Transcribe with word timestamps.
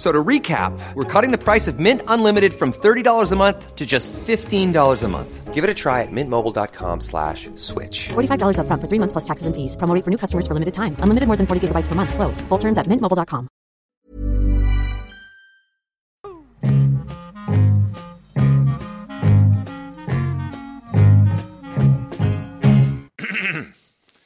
So 0.00 0.10
to 0.10 0.24
recap, 0.24 0.72
we're 0.94 1.04
cutting 1.04 1.30
the 1.30 1.36
price 1.36 1.68
of 1.68 1.78
Mint 1.78 2.00
Unlimited 2.08 2.54
from 2.54 2.72
$30 2.72 3.32
a 3.32 3.36
month 3.36 3.76
to 3.76 3.84
just 3.84 4.14
$15 4.14 5.02
a 5.02 5.08
month. 5.08 5.52
Give 5.52 5.62
it 5.62 5.68
a 5.68 5.74
try 5.74 6.00
at 6.00 6.10
mintmobile.com 6.10 7.02
slash 7.02 7.50
switch. 7.56 8.08
$45 8.08 8.56
upfront 8.56 8.80
for 8.80 8.88
three 8.88 8.98
months 8.98 9.12
plus 9.12 9.24
taxes 9.24 9.46
and 9.46 9.54
fees. 9.54 9.76
Promo 9.76 10.02
for 10.02 10.10
new 10.10 10.16
customers 10.16 10.46
for 10.46 10.54
limited 10.54 10.72
time. 10.72 10.96
Unlimited 11.04 11.28
more 11.28 11.36
than 11.36 11.46
40 11.46 11.68
gigabytes 11.68 11.86
per 11.86 11.94
month. 11.94 12.14
Slows. 12.14 12.40
Full 12.48 12.58
terms 12.58 12.78
at 12.78 12.86
mintmobile.com. 12.86 13.48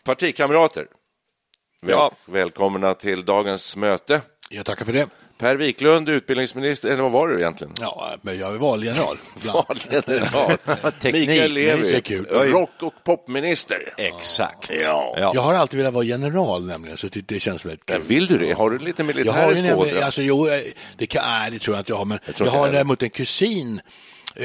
Partikamrater, 0.05 0.86
väl, 1.83 2.11
välkomna 2.27 2.94
till 2.94 3.25
dagens 3.25 3.77
möte. 3.77 4.22
Jag 4.50 4.66
tackar 4.66 4.84
för 4.84 4.92
det. 4.92 5.23
Per 5.38 5.56
Wiklund, 5.56 6.08
utbildningsminister, 6.08 6.88
eller 6.90 7.02
vad 7.02 7.12
var 7.12 7.28
du 7.28 7.40
egentligen? 7.40 7.74
Ja, 7.80 8.14
men 8.22 8.38
jag 8.38 8.54
är 8.54 8.58
valgeneral. 8.58 9.16
Valgeneral. 9.34 10.56
Teknik, 11.00 11.28
Mikael 11.28 11.52
Levi, 11.52 12.22
rock 12.30 12.82
och 12.82 12.94
popminister. 13.04 13.94
Exakt. 13.96 14.70
Ja. 14.84 15.30
Jag 15.34 15.42
har 15.42 15.54
alltid 15.54 15.78
velat 15.78 15.94
vara 15.94 16.04
general 16.04 16.66
nämligen, 16.66 16.96
så 16.96 17.06
det 17.06 17.28
det 17.28 17.41
känns 17.41 17.64
väldigt 17.64 17.88
Men 17.88 18.00
kul. 18.00 18.08
Vill 18.08 18.26
du 18.26 18.38
det? 18.38 18.52
Har 18.52 18.70
du 18.70 18.78
lite 18.78 19.02
Jag 19.02 19.06
militär 19.06 19.32
har 19.32 19.52
i 19.52 19.56
ju 19.56 19.62
nämligen, 19.62 19.76
skådespel? 19.76 20.02
alltså, 20.02 20.22
jo, 20.22 20.48
eh, 20.48 20.60
det, 20.98 21.06
kan, 21.06 21.24
nej, 21.24 21.50
det 21.50 21.58
tror 21.58 21.76
jag 21.76 21.80
inte 21.80 21.92
jag 21.92 21.98
har, 21.98 22.04
men 22.04 22.19
jag, 22.26 22.34
inte 22.46 22.50
har 22.58 22.72
däremot 22.72 23.02
en 23.02 23.10
kusin 23.10 23.80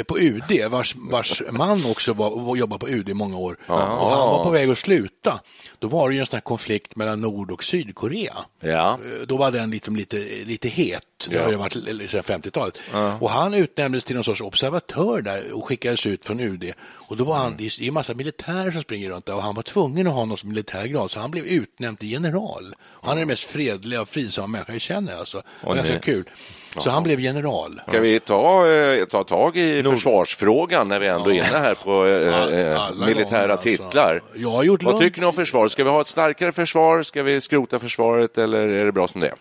på 0.07 0.19
UD 0.19 0.65
vars, 0.71 0.95
vars 0.95 1.41
man 1.51 1.85
också 1.85 2.13
var, 2.13 2.55
jobbade 2.55 2.79
på 2.79 2.89
UD 2.89 3.09
i 3.09 3.13
många 3.13 3.37
år. 3.37 3.57
Och 3.67 3.75
han 3.79 4.29
var 4.29 4.43
på 4.43 4.49
väg 4.49 4.69
att 4.69 4.77
sluta. 4.77 5.39
Då 5.79 5.87
var 5.87 6.09
det 6.09 6.15
ju 6.15 6.21
en 6.21 6.25
sån 6.25 6.35
här 6.37 6.41
konflikt 6.41 6.95
mellan 6.95 7.21
Nord 7.21 7.51
och 7.51 7.63
Sydkorea. 7.63 8.33
Ja. 8.59 8.99
Eh, 9.05 9.27
Då 9.27 9.37
var 9.37 9.51
den 9.51 9.71
liksom 9.71 9.95
lite, 9.95 10.17
lite 10.45 10.67
het, 10.69 11.01
det 11.29 11.35
Ja. 11.35 11.43
har 11.43 11.51
ju 11.51 11.57
varit 11.57 11.73
sedan 12.09 12.23
50-talet. 12.23 12.79
Och 13.19 13.29
han 13.29 13.53
utnämndes 13.53 14.03
till 14.03 14.15
någon 14.15 14.23
sorts 14.23 14.41
observatör 14.41 15.21
där 15.21 15.51
och 15.51 15.65
skickades 15.67 16.05
ut 16.05 16.25
från 16.25 16.39
UD. 16.39 16.73
Och 16.81 17.17
då 17.17 17.23
var 17.23 17.35
han, 17.35 17.55
det 17.57 17.65
är 17.65 17.83
en 17.87 17.93
massa 17.93 18.13
militärer 18.13 18.71
som 18.71 18.81
springer 18.81 19.09
runt 19.09 19.25
där 19.25 19.35
och 19.35 19.43
han 19.43 19.55
var 19.55 19.63
tvungen 19.63 20.07
att 20.07 20.13
ha 20.13 20.25
någon 20.25 20.37
militärgrad 20.43 21.11
så 21.11 21.19
han 21.19 21.31
blev 21.31 21.45
utnämnd 21.45 21.99
till 21.99 22.11
general. 22.11 22.75
Och 22.81 23.07
han 23.07 23.17
är 23.17 23.19
den 23.21 23.27
mest 23.27 23.43
fredliga 23.43 24.01
och 24.01 24.09
fridsamma 24.09 24.47
människa 24.47 24.71
jag 24.71 24.81
känner 24.81 25.17
alltså. 25.17 25.37
Det 25.61 25.67
var 25.67 25.75
ganska 25.75 25.99
kul. 25.99 26.29
Så 26.77 26.89
han 26.89 27.03
blev 27.03 27.19
general. 27.19 27.81
Ska 27.87 27.99
vi 27.99 28.19
ta, 28.19 28.71
eh, 28.71 29.05
ta 29.05 29.23
tag 29.23 29.57
i 29.57 29.83
försvarsfrågan 29.83 30.87
när 30.87 30.99
vi 30.99 31.07
ändå 31.07 31.29
är 31.29 31.33
inne 31.33 31.43
här 31.43 31.73
på 31.75 32.05
eh, 32.05 32.59
eh, 32.73 32.91
militära 33.07 33.39
gånger, 33.39 33.49
alltså. 33.49 33.69
titlar? 33.69 34.21
Jag 34.35 34.49
har 34.52 34.63
gjort 34.63 34.83
Vad 34.83 34.99
tycker 34.99 35.21
ni 35.21 35.27
om 35.27 35.33
försvaret? 35.33 35.71
Ska 35.71 35.83
vi 35.83 35.89
ha 35.89 36.02
ett 36.02 36.08
starkare 36.08 36.52
försvar? 36.52 37.02
Ska 37.03 37.23
vi 37.23 37.41
skrota 37.41 37.79
försvaret 37.79 38.37
eller 38.37 38.67
är 38.67 38.85
det 38.85 38.91
bra 38.91 39.08
som 39.08 39.21
det 39.21 39.27
är? 39.27 39.33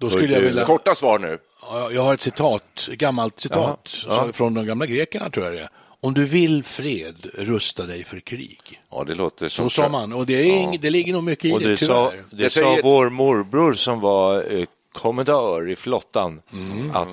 Då 0.00 0.10
skulle 0.10 0.34
jag 0.34 0.40
vilja... 0.40 0.64
Korta 0.64 0.94
svar 0.94 1.18
nu. 1.18 1.38
Ja, 1.70 1.90
Jag 1.92 2.02
har 2.02 2.14
ett 2.14 2.20
citat, 2.20 2.88
ett 2.92 2.98
gammalt 2.98 3.40
citat 3.40 3.80
så- 3.84 4.30
från 4.32 4.54
de 4.54 4.66
gamla 4.66 4.86
grekerna 4.86 5.30
tror 5.30 5.46
jag 5.46 5.54
det 5.54 5.60
är. 5.60 5.68
Om 6.00 6.14
du 6.14 6.24
vill 6.24 6.64
fred, 6.64 7.26
rusta 7.34 7.86
dig 7.86 8.04
för 8.04 8.20
krig. 8.20 8.80
Ja, 8.90 9.04
det 9.06 9.14
låter 9.14 9.48
som 9.48 9.70
Så 9.70 9.82
sa 9.82 9.88
man, 9.88 10.12
och 10.12 10.26
det, 10.26 10.34
är 10.34 10.44
ing, 10.44 10.78
det 10.80 10.90
ligger 10.90 11.12
nog 11.12 11.24
mycket 11.24 11.44
i 11.44 11.52
Och 11.52 11.60
det, 11.60 11.68
det 11.68 11.76
sa, 11.76 12.10
tyvärr. 12.10 12.24
det 12.30 12.42
Jag 12.42 12.52
sa 12.52 12.60
säger- 12.60 12.82
vår 12.82 13.10
morbror 13.10 13.72
som 13.72 14.00
var 14.00 14.44
eh, 14.52 14.64
kommendör 14.98 15.68
i 15.70 15.76
flottan, 15.76 16.40
Mm. 16.52 16.90
att 16.96 17.08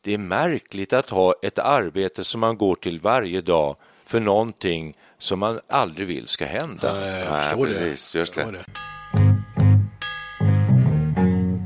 det 0.00 0.14
är 0.14 0.18
märkligt 0.18 0.92
att 0.92 1.10
ha 1.10 1.34
ett 1.42 1.58
arbete 1.58 2.24
som 2.24 2.40
man 2.40 2.56
går 2.58 2.74
till 2.74 3.00
varje 3.00 3.40
dag 3.40 3.76
för 4.06 4.20
någonting 4.20 4.96
som 5.18 5.38
man 5.38 5.60
aldrig 5.68 6.06
vill 6.06 6.28
ska 6.28 6.44
hända. 6.46 6.92
Nej, 6.94 7.20
jag 7.20 7.32
Nej, 7.32 7.44
förstår 7.48 7.66
precis, 7.66 8.12
det. 8.12 8.18
just 8.18 8.36
Jag 8.36 8.52
det. 8.52 8.58
förstår 8.58 8.74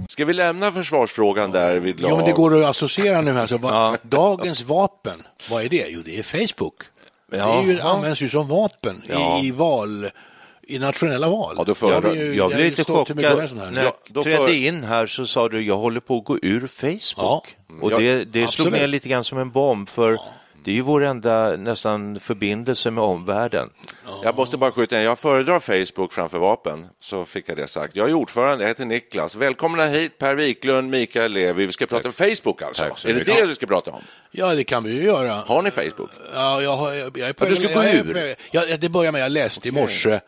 Ska 0.09 0.25
vi 0.25 0.33
lämna 0.33 0.73
försvarsfrågan 0.73 1.51
där 1.51 1.77
vid 1.77 2.01
lag? 2.01 2.11
Jo, 2.11 2.17
men 2.17 2.25
det 2.25 2.33
går 2.33 2.59
att 2.63 2.71
associera 2.71 3.21
nu. 3.21 3.41
Alltså, 3.41 3.59
vad, 3.59 3.99
Dagens 4.03 4.63
vapen, 4.63 5.23
vad 5.51 5.65
är 5.65 5.69
det? 5.69 5.87
Jo, 5.89 6.03
det 6.05 6.19
är 6.19 6.23
Facebook. 6.23 6.75
Det 7.31 7.39
är 7.39 7.63
ju, 7.63 7.81
används 7.81 8.21
ju 8.21 8.29
som 8.29 8.49
vapen 8.49 9.03
Ja. 9.09 9.39
i, 9.41 9.47
i 9.47 9.51
val, 9.51 10.11
i 10.69 10.79
nationella 10.79 11.29
val. 11.29 11.55
Ja, 11.59 11.65
då 11.65 11.75
för- 11.75 11.91
Jag, 11.91 12.35
jag 12.35 12.49
blev 12.51 12.61
lite 12.61 12.85
jag 12.87 12.97
chockad 12.97 13.17
när 13.17 13.23
Ja, 13.77 13.83
jag 13.83 13.93
då 14.09 14.23
trädde 14.23 14.37
för- 14.47 14.67
in 14.67 14.85
här 14.85 15.07
så 15.07 15.27
sa 15.27 15.49
du 15.49 15.63
jag 15.63 15.77
håller 15.77 16.01
på 16.01 16.17
att 16.19 16.25
gå 16.25 16.39
ur 16.43 16.67
Facebook. 16.67 17.13
Ja. 17.17 17.43
Och 17.81 17.93
Ja, 17.93 17.99
det, 17.99 18.25
det 18.25 18.49
slog 18.49 18.73
ner 18.73 18.87
lite 18.87 19.09
grann 19.09 19.25
som 19.25 19.39
en 19.39 19.51
bomb 19.51 19.89
för 19.89 20.19
det 20.65 20.71
är 20.71 20.75
ju 20.75 20.81
vår 20.81 21.05
enda 21.05 21.57
nästan 21.57 22.21
förbindelse 22.21 22.91
med 22.91 23.05
omvärlden. 23.05 23.71
Jag 24.25 24.37
måste 24.37 24.57
bara 24.57 24.73
skjuta 24.73 24.97
in, 24.99 25.03
jag 25.05 25.19
föredrar 25.19 25.61
Facebook 25.61 26.13
framför 26.13 26.39
vapen, 26.39 26.87
så 27.01 27.25
fick 27.25 27.49
jag 27.49 27.57
det 27.57 27.69
sagt. 27.69 27.97
Jag 27.97 28.09
är 28.09 28.15
ordförande, 28.15 28.65
jag 28.65 28.69
heter 28.69 28.85
Niklas. 28.85 29.35
Välkomna 29.35 29.87
hit 29.87 30.19
Per 30.19 30.35
Wiklund, 30.35 30.91
Mikael 30.91 31.33
Levi. 31.33 31.67
Vi 31.67 31.73
ska 31.73 31.87
prata 31.87 32.13
Facebook 32.13 32.63
alltså. 32.63 32.85
Tack 32.85 32.99
så 32.99 33.09
är 33.09 33.13
det 33.13 33.25
det 33.25 33.47
du 33.47 33.55
ska 33.55 33.67
prata 33.67 33.91
om? 33.91 34.03
Ja, 34.31 34.55
det 34.55 34.65
kan 34.65 34.85
vi 34.85 34.93
ju 34.93 35.03
göra. 35.03 35.33
Har 35.35 35.63
ni 35.63 35.71
Facebook? 35.71 36.11
Ja, 36.35 36.63
jag, 36.63 36.77
har, 36.77 36.93
jag, 36.93 37.19
jag 37.19 37.29
är 37.29 37.33
på 37.33 37.45
Ja, 37.45 37.49
du 37.49 37.55
ska 37.55 37.65
jag, 37.65 37.75
gå 37.75 37.85
jag 37.85 37.95
ur. 37.95 38.35
Jag, 38.51 38.81
det 38.81 38.89
börjar 38.89 39.13
med, 39.13 39.21
jag 39.23 39.33
läste 39.33 39.69
i 39.69 39.71
morse, 39.73 40.21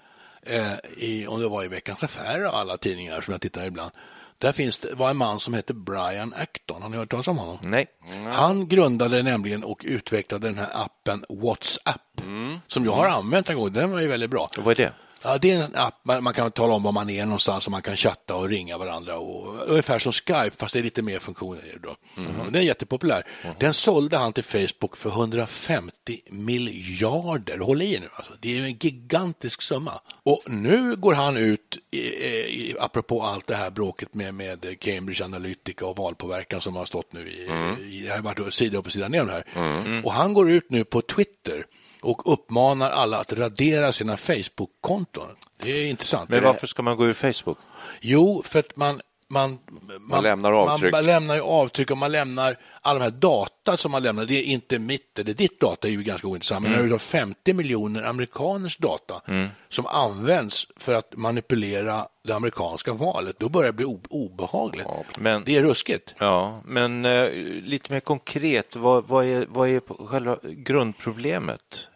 eh, 0.46 0.72
i, 0.96 1.26
om 1.26 1.40
det 1.40 1.48
var 1.48 1.64
i 1.64 1.68
Veckans 1.68 2.02
Affärer 2.02 2.46
och 2.48 2.56
alla 2.56 2.76
tidningar 2.76 3.20
som 3.20 3.32
jag 3.32 3.40
tittar 3.40 3.66
ibland. 3.66 3.90
Där 4.38 4.52
finns 4.52 4.78
det, 4.78 4.94
var 4.94 5.10
en 5.10 5.16
man 5.16 5.40
som 5.40 5.54
heter 5.54 5.74
Brian 5.74 6.34
Acton. 6.36 6.82
Har 6.82 6.88
ni 6.88 6.96
hört 6.96 7.10
talas 7.10 7.28
om 7.28 7.38
honom? 7.38 7.58
Nej. 7.62 7.86
Han 8.32 8.68
grundade 8.68 9.22
nämligen 9.22 9.64
och 9.64 9.82
utvecklade 9.84 10.48
den 10.48 10.58
här 10.58 10.68
appen 10.72 11.24
WhatsApp, 11.28 12.20
som 12.66 12.84
jag 12.84 12.92
har 12.92 13.06
använt 13.06 13.50
en 13.50 13.56
gång. 13.56 13.72
Den 13.72 13.90
var 13.90 14.00
ju 14.00 14.06
väldigt 14.08 14.30
bra. 14.30 14.50
Vad 14.56 14.80
är 14.80 14.84
det? 14.84 14.92
Ja, 15.22 15.38
det 15.38 15.50
är 15.50 15.64
en 15.64 15.76
app 15.76 15.94
man, 16.04 16.34
kan 16.34 16.50
tala 16.50 16.74
om 16.74 16.82
var 16.82 16.92
man 16.92 17.10
är 17.10 17.24
någonstans 17.24 17.66
och 17.66 17.70
man 17.70 17.82
kan 17.82 17.96
chatta 17.96 18.34
och 18.36 18.48
ringa 18.48 18.78
varandra. 18.78 19.18
Och, 19.18 19.68
ungefär 19.68 19.98
som 19.98 20.12
Skype, 20.12 20.50
fast 20.56 20.72
det 20.72 20.78
är 20.80 20.82
lite 20.82 21.02
mer 21.02 21.18
funktioner. 21.18 21.78
Då. 21.82 21.96
Den 22.44 22.54
är 22.54 22.60
jättepopulär. 22.60 23.22
Den 23.58 23.74
sålde 23.74 24.16
han 24.16 24.32
till 24.32 24.44
Facebook 24.44 24.96
för 24.96 25.10
150 25.10 26.20
miljarder. 26.30 27.58
Håll 27.58 27.82
i 27.82 27.98
nu, 28.00 28.08
alltså. 28.14 28.32
det 28.40 28.58
är 28.58 28.64
en 28.64 28.76
gigantisk 28.80 29.62
summa. 29.62 30.00
Och 30.22 30.42
nu 30.46 30.96
går 30.96 31.14
han 31.14 31.36
ut, 31.36 31.78
i, 31.90 31.98
i, 31.98 32.76
apropå 32.80 33.22
allt 33.22 33.46
det 33.46 33.56
här 33.56 33.70
bråket 33.70 34.14
med, 34.14 34.34
med 34.34 34.80
Cambridge 34.80 35.24
Analytica 35.24 35.86
och 35.86 35.96
valpåverkan 35.96 36.60
som 36.60 36.76
har 36.76 36.84
stått 36.84 37.12
nu 37.12 37.28
i, 37.28 37.42
i 37.90 38.02
det 38.02 38.12
har 38.12 38.18
varit 38.18 38.54
sida 38.54 38.78
upp 38.78 38.86
och 38.86 38.92
sida 38.92 39.08
ner 39.08 39.24
här. 39.24 40.04
Och 40.04 40.12
han 40.12 40.34
går 40.34 40.50
ut 40.50 40.70
nu 40.70 40.84
på 40.84 41.02
Twitter 41.02 41.66
och 42.02 42.32
uppmanar 42.32 42.90
alla 42.90 43.18
att 43.18 43.32
radera 43.32 43.92
sina 43.92 44.16
Facebook-konton. 44.16 45.28
Det 45.62 45.70
är 45.70 45.86
intressant. 45.86 46.30
Men 46.30 46.44
varför 46.44 46.66
ska 46.66 46.82
man 46.82 46.96
gå 46.96 47.06
ur 47.06 47.12
Facebook? 47.12 47.58
Jo, 48.00 48.42
för 48.46 48.58
att 48.58 48.76
man, 48.76 49.00
man, 49.28 49.58
man, 50.00 50.22
lämnar 50.22 50.52
avtryck. 50.52 50.92
Man 50.92 51.06
lämnar 51.06 51.34
ju 51.34 51.40
avtryck 51.40 51.90
och 51.90 51.98
man 51.98 52.12
lämnar 52.12 52.56
alla 52.80 52.98
de 52.98 53.04
här 53.04 53.10
data 53.10 53.76
som 53.76 53.92
man 53.92 54.02
lämnar. 54.02 54.24
Det 54.24 54.34
är 54.34 54.42
inte 54.44 54.78
mitt 54.78 55.18
eller 55.18 55.34
ditt 55.34 55.60
data, 55.60 55.88
är 55.88 55.92
ju 55.92 56.02
ganska 56.02 56.26
ointressant. 56.28 56.62
Men 56.68 56.88
det 56.88 56.94
är 56.94 56.98
50 56.98 57.52
miljoner 57.52 58.02
amerikaners 58.02 58.76
data 58.76 59.20
som 59.68 59.86
används 59.86 60.66
för 60.76 60.94
att 60.94 61.16
manipulera 61.16 62.06
det 62.24 62.32
amerikanska 62.32 62.92
valet. 62.92 63.36
Då 63.38 63.48
börjar 63.48 63.66
det 63.72 63.76
bli 63.76 63.98
obehagligt. 64.10 64.86
Men- 65.18 65.44
Det 65.44 65.56
är 65.56 65.62
ruskigt. 65.62 66.14
Ja, 66.18 66.62
men 66.64 67.04
eh, 67.04 67.28
lite 67.64 67.92
mer 67.92 68.00
konkret, 68.00 68.76
vad, 68.76 69.08
vad, 69.08 69.24
är, 69.24 69.46
vad 69.48 69.68
är 69.68 70.06
själva 70.06 70.38
grundproblemet? 70.42 71.86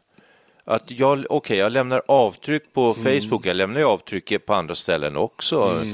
Att 0.67 0.91
jag, 0.91 1.25
okej, 1.31 1.59
jag 1.59 1.73
lämnar 1.73 2.03
avtryck 2.09 2.73
på 2.73 2.97
Mm. 2.99 3.21
Facebook, 3.21 3.47
jag 3.47 3.57
lämnar 3.57 3.81
ju 3.81 3.87
avtryck 3.87 4.47
på 4.47 4.55
andra 4.55 4.75
ställen 4.75 5.17
också. 5.17 5.85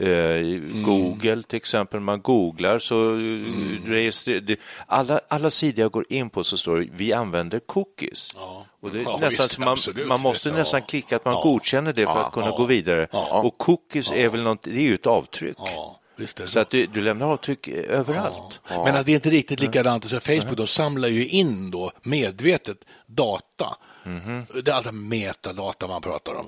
Eh, 0.00 0.60
Google 0.84 1.42
till 1.42 1.56
exempel, 1.56 2.00
man 2.00 2.20
googlar 2.22 2.78
så 2.78 3.10
mm. 3.10 3.78
registrerar. 3.86 4.56
Alla, 4.86 5.20
alla 5.28 5.50
sidor 5.50 5.80
jag 5.82 5.92
går 5.92 6.04
in 6.08 6.30
på 6.30 6.44
så 6.44 6.56
står 6.56 6.78
det 6.78 6.88
vi 6.92 7.12
använder 7.12 7.58
cookies. 7.58 8.28
Och 8.82 8.90
det 8.90 9.02
Ja, 9.02 9.18
nästan 9.20 9.44
visst, 9.46 9.58
man, 9.58 9.68
absolut. 9.68 10.06
man 10.06 10.20
måste 10.20 10.48
Ja. 10.48 10.54
nästan 10.54 10.82
klicka 10.82 11.16
att 11.16 11.24
man 11.24 11.34
Ja. 11.34 11.40
godkänner 11.42 11.92
det 11.92 12.06
för 12.06 12.22
att 12.22 12.32
kunna 12.32 12.46
Ja. 12.46 12.56
gå 12.56 12.64
vidare. 12.64 13.08
Ja. 13.12 13.42
Och 13.42 13.58
cookies 13.58 14.12
är 14.12 14.28
väl 14.28 14.42
något, 14.42 14.62
det 14.62 14.70
är 14.78 14.88
ju 14.88 14.94
ett 14.94 15.06
avtryck. 15.06 15.56
Ja. 15.58 16.00
det 16.16 16.48
Så 16.48 16.60
att 16.60 16.70
du, 16.70 16.86
du 16.86 17.00
lämnar 17.00 17.26
avtryck 17.32 17.68
överallt. 17.68 18.60
Men 18.68 18.78
alltså, 18.78 19.02
det 19.02 19.12
är 19.12 19.14
inte 19.14 19.30
riktigt 19.30 19.60
likadant. 19.60 20.08
Så 20.08 20.20
Facebook 20.20 20.56
de 20.56 20.66
samlar 20.66 21.08
ju 21.08 21.28
in 21.28 21.70
då 21.70 21.92
medvetet 22.02 22.78
data. 23.06 23.76
Det 24.64 24.70
är 24.70 24.74
alltså 24.74 24.92
metadata 24.92 25.86
man 25.86 26.00
pratar 26.02 26.34
om. 26.34 26.46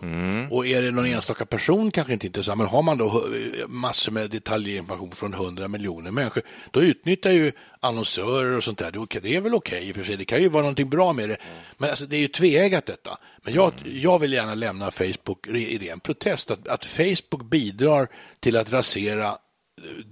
Och 0.50 0.67
är 0.67 0.82
det 0.82 0.91
någon 0.91 1.06
enstaka 1.06 1.47
person 1.47 1.91
kanske 1.91 2.12
inte 2.12 2.26
intressant, 2.26 2.58
men 2.58 2.67
har 2.67 2.82
man 2.82 2.99
då 2.99 3.08
hu- 3.08 3.67
massor 3.69 4.12
med 4.12 4.31
detaljinformation 4.31 5.11
från 5.11 5.35
100 5.35 5.69
miljoner 5.69 6.11
människor, 6.11 6.43
då 6.70 6.82
utnyttjar 6.82 7.31
ju 7.31 7.52
annonsörer 7.81 8.56
och 8.56 8.64
sånt 8.64 8.79
där. 8.79 9.20
Det 9.20 9.37
är 9.37 9.41
väl 9.41 9.55
okej 9.55 9.88
i 9.88 9.93
och 9.93 9.97
för 9.97 10.05
sig, 10.05 10.17
det 10.17 10.25
kan 10.25 10.43
ju 10.43 10.49
vara 10.49 10.62
någonting 10.62 10.88
bra 10.91 11.12
med 11.12 11.29
det. 11.29 11.37
Men 11.79 11.91
alltså, 11.91 12.06
det 12.06 12.17
är 12.17 12.20
ju 12.20 12.29
tveeggat 12.29 12.87
detta. 12.87 13.19
Men 13.43 13.55
jag, 13.55 13.73
jag 13.85 14.19
vill 14.19 14.32
gärna 14.32 14.55
lämna 14.55 14.91
Facebook 14.91 15.46
i 15.49 15.79
ren 15.79 16.00
protest, 16.00 16.50
att, 16.50 16.69
att 16.69 16.87
Facebook 16.87 17.50
bidrar 17.50 18.08
till 18.41 18.56
att 18.56 18.73
rasera 18.73 19.26
eh, 19.26 19.35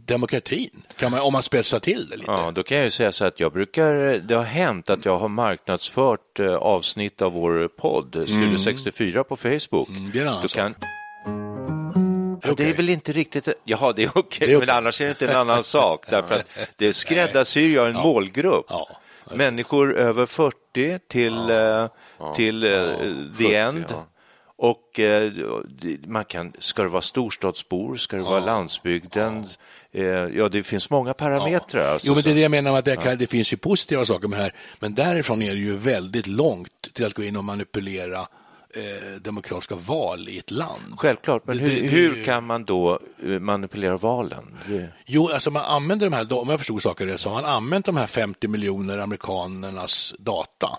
demokratin, 0.05 0.83
kan 0.97 1.11
man, 1.11 1.21
om 1.21 1.33
man 1.33 1.43
spetsar 1.43 1.81
till 1.81 2.09
det 2.09 2.17
lite. 2.17 2.31
Ja, 2.31 2.51
då 2.55 2.63
kan 2.63 2.77
jag 2.77 2.85
ju 2.85 2.91
säga 2.91 3.13
så 3.13 3.25
att 3.25 3.41
jag 3.41 3.53
brukar, 3.53 4.19
det 4.19 4.35
har 4.35 4.45
hänt 4.45 4.91
att 4.91 5.05
jag 5.05 5.19
har 5.19 5.29
marknadsfört 5.29 6.41
eh, 6.41 6.55
avsnitt 6.55 7.23
av 7.23 7.33
vår 7.33 7.69
podd, 7.69 8.25
Studio 8.27 8.59
64 8.59 9.25
på 9.25 9.37
Facebook. 9.37 9.89
Mm, 9.89 10.11
det 10.13 10.19
är 10.21 10.27
sak. 10.43 10.53
kan... 10.55 10.75
Ja, 12.43 12.55
det 12.57 12.71
är 12.71 12.75
väl 12.75 12.89
inte 12.89 13.13
riktigt, 13.13 13.49
jaha 13.65 13.93
det 13.93 14.03
är 14.03 14.11
okej, 14.15 14.47
Det 14.49 14.55
är 14.55 14.59
men 14.59 14.71
annars 14.71 15.01
är 15.01 15.05
det 15.05 15.11
inte 15.11 15.29
en 15.29 15.37
annan 15.37 15.63
sak, 15.77 16.05
därför 16.11 16.35
att 16.35 16.47
det 16.77 16.93
skräddarsyr 16.93 17.75
jag 17.75 17.87
en 17.87 17.97
målgrupp. 17.97 18.67
Ja, 18.69 18.89
Människor 19.35 19.97
över 19.97 20.27
40 20.27 20.99
till, 21.09 21.51
eh, 21.51 21.87
till 22.37 22.65
eh, 22.65 22.71
the 23.39 23.55
end. 23.55 23.85
Ja. 24.59 24.69
Och 24.69 25.01
eh, 25.01 25.33
det- 25.81 26.07
man 26.07 26.25
kan, 26.25 26.53
ska 26.59 26.83
det 26.83 26.89
vara 26.89 27.03
storstadsbor, 27.03 27.97
ska 27.97 28.17
det 28.17 28.23
vara 28.23 28.45
landsbygden? 28.45 29.47
Eh, 29.93 30.05
ja, 30.05 30.49
det 30.49 30.63
finns 30.63 30.91
många 30.91 31.15
parametrar. 31.15 31.93
Alltså, 31.93 32.09
Jo, 32.09 32.15
men 32.15 32.23
det 32.23 32.31
är 32.31 32.35
det 32.35 32.41
jag 32.41 32.51
menar 32.51 32.71
med 32.71 32.79
att 32.79 32.85
det, 32.85 32.97
kan, 32.97 33.19
det 33.19 33.27
finns 33.27 33.53
ju 33.53 33.57
positiva 33.57 34.05
saker 34.05 34.29
med 34.29 34.39
det 34.39 34.43
här, 34.43 34.53
men 34.81 34.95
därifrån 34.95 35.43
är 35.43 35.55
det 35.55 35.61
ju 35.61 35.77
väldigt 35.77 36.27
långt 36.27 36.95
till 36.95 37.05
att 37.07 37.15
gå 37.15 37.23
in 37.23 37.37
och 37.37 37.45
manipulera 37.45 38.21
eh, 38.75 39.21
demokratiska 39.23 39.75
val 39.75 40.29
i 40.29 40.39
ett 40.39 40.51
land. 40.51 40.95
Självklart, 40.97 41.47
men 41.47 41.57
Det- 41.59 41.63
hur, 41.65 41.71
det- 41.71 41.81
det- 41.81 41.87
hur 41.89 42.25
kan 42.25 42.45
man 42.47 42.65
då 42.65 42.99
eh, 43.23 43.29
manipulera 43.29 43.97
valen? 43.97 44.59
Det- 44.69 44.89
Jo, 45.07 45.29
alltså 45.29 45.51
man 45.51 45.65
använder 45.65 46.07
de 46.11 46.17
här, 46.17 46.33
om 46.33 46.49
jag 46.49 46.59
förstod 46.61 46.83
saker 46.83 47.07
rätt, 47.07 47.21
så 47.21 47.29
har 47.31 47.43
man 47.43 47.51
använt 47.51 47.87
de 47.87 47.97
här 47.97 48.07
50 48.07 48.49
miljoner 48.49 48.99
amerikanernas 48.99 50.15
data 50.19 50.79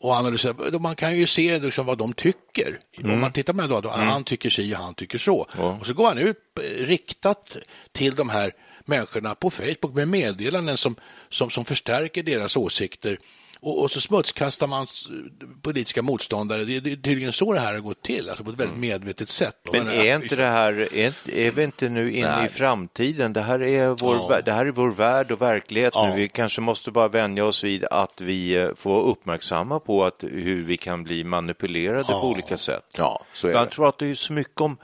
och 0.00 0.12
analyserar, 0.12 0.78
man 0.78 0.96
kan 0.96 1.16
ju 1.18 1.26
se 1.26 1.58
liksom 1.58 1.86
vad 1.86 1.98
de 1.98 2.12
tycker. 2.12 2.80
Om 3.04 3.20
man 3.20 3.32
tittar 3.32 3.52
på 3.52 3.56
de 3.56 3.62
här 3.62 3.82
data, 3.82 3.88
han 4.04 4.24
tycker 4.24 4.50
si 4.50 4.74
och 4.74 4.78
han 4.78 4.94
tycker 4.94 5.18
så. 5.18 5.46
Och 5.80 5.86
så 5.86 5.94
går 5.94 6.06
han 6.06 6.18
ut 6.18 6.36
eh, 6.60 6.86
riktat 6.86 7.56
till 7.92 8.14
de 8.14 8.28
här 8.28 8.52
människorna 8.84 9.34
på 9.34 9.50
Facebook 9.50 9.94
med 9.94 10.08
meddelanden 10.08 10.76
som, 10.76 10.96
som, 11.28 11.50
som 11.50 11.64
förstärker 11.64 12.22
deras 12.22 12.56
åsikter. 12.56 13.18
Och, 13.62 13.82
och 13.82 13.90
så 13.90 14.00
smutskastar 14.00 14.66
man 14.66 14.86
politiska 15.62 16.02
motståndare. 16.02 16.64
Det, 16.64 16.80
det 16.80 16.92
är 16.92 16.96
tydligen 16.96 17.32
så 17.32 17.52
det 17.52 17.60
här 17.60 17.72
har 17.72 17.80
gått 17.80 18.02
till, 18.02 18.28
alltså 18.28 18.44
på 18.44 18.50
ett 18.50 18.56
väldigt 18.56 18.78
medvetet 18.78 19.28
sätt. 19.28 19.56
Men 19.72 19.88
är 19.88 20.16
inte 20.16 20.36
det 20.36 20.46
här, 20.46 20.72
är, 20.94 21.14
är 21.34 21.50
vi 21.50 21.62
inte 21.62 21.88
nu 21.88 22.12
inne 22.12 22.44
i 22.46 22.48
framtiden? 22.48 23.32
Det 23.32 23.40
här 23.40 23.62
är 23.62 23.88
vår, 23.88 24.16
Ja. 24.16 24.40
det 24.44 24.52
här 24.52 24.66
är 24.66 24.70
vår 24.70 24.90
värld 24.92 25.32
och 25.32 25.42
verklighet 25.42 25.92
Ja. 25.94 26.08
nu. 26.08 26.16
Vi 26.16 26.28
kanske 26.28 26.60
måste 26.60 26.90
bara 26.90 27.08
vänja 27.08 27.44
oss 27.44 27.64
vid 27.64 27.84
att 27.84 28.20
vi 28.20 28.56
eh, 28.56 28.74
får 28.76 29.02
uppmärksamma 29.02 29.80
på 29.80 30.04
att, 30.04 30.24
hur 30.24 30.64
vi 30.64 30.76
kan 30.76 31.04
bli 31.04 31.24
manipulerade 31.24 32.04
på 32.04 32.28
olika 32.28 32.58
sätt. 32.58 32.84
Ja, 32.96 33.24
så 33.32 33.48
är 33.48 33.54
Man 33.54 33.64
det. 33.64 33.70
pratar 33.70 34.06
ju 34.06 34.14
så 34.14 34.32
mycket 34.32 34.60
om 34.60 34.76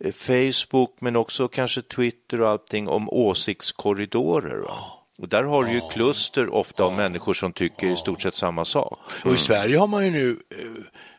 eh, 0.00 0.12
Facebook, 0.12 0.96
men 1.00 1.16
också 1.16 1.48
kanske 1.48 1.82
Twitter 1.82 2.40
och 2.40 2.48
allting, 2.48 2.88
om 2.88 3.08
åsiktskorridorer. 3.10 4.56
Va? 4.58 4.76
Och 5.18 5.28
där 5.28 5.44
har 5.44 5.64
du 5.64 5.72
ju 5.72 5.80
kluster 5.92 6.54
ofta 6.54 6.82
av 6.84 6.92
människor 6.92 7.34
som 7.34 7.52
tycker 7.52 7.86
i 7.90 7.96
stort 7.96 8.22
sett 8.22 8.34
samma 8.34 8.64
sak. 8.64 8.98
Och 9.24 9.34
i 9.34 9.38
Sverige 9.38 9.78
har 9.78 9.86
man 9.86 10.04
ju 10.04 10.10
nu 10.10 10.30
eh, 10.50 10.66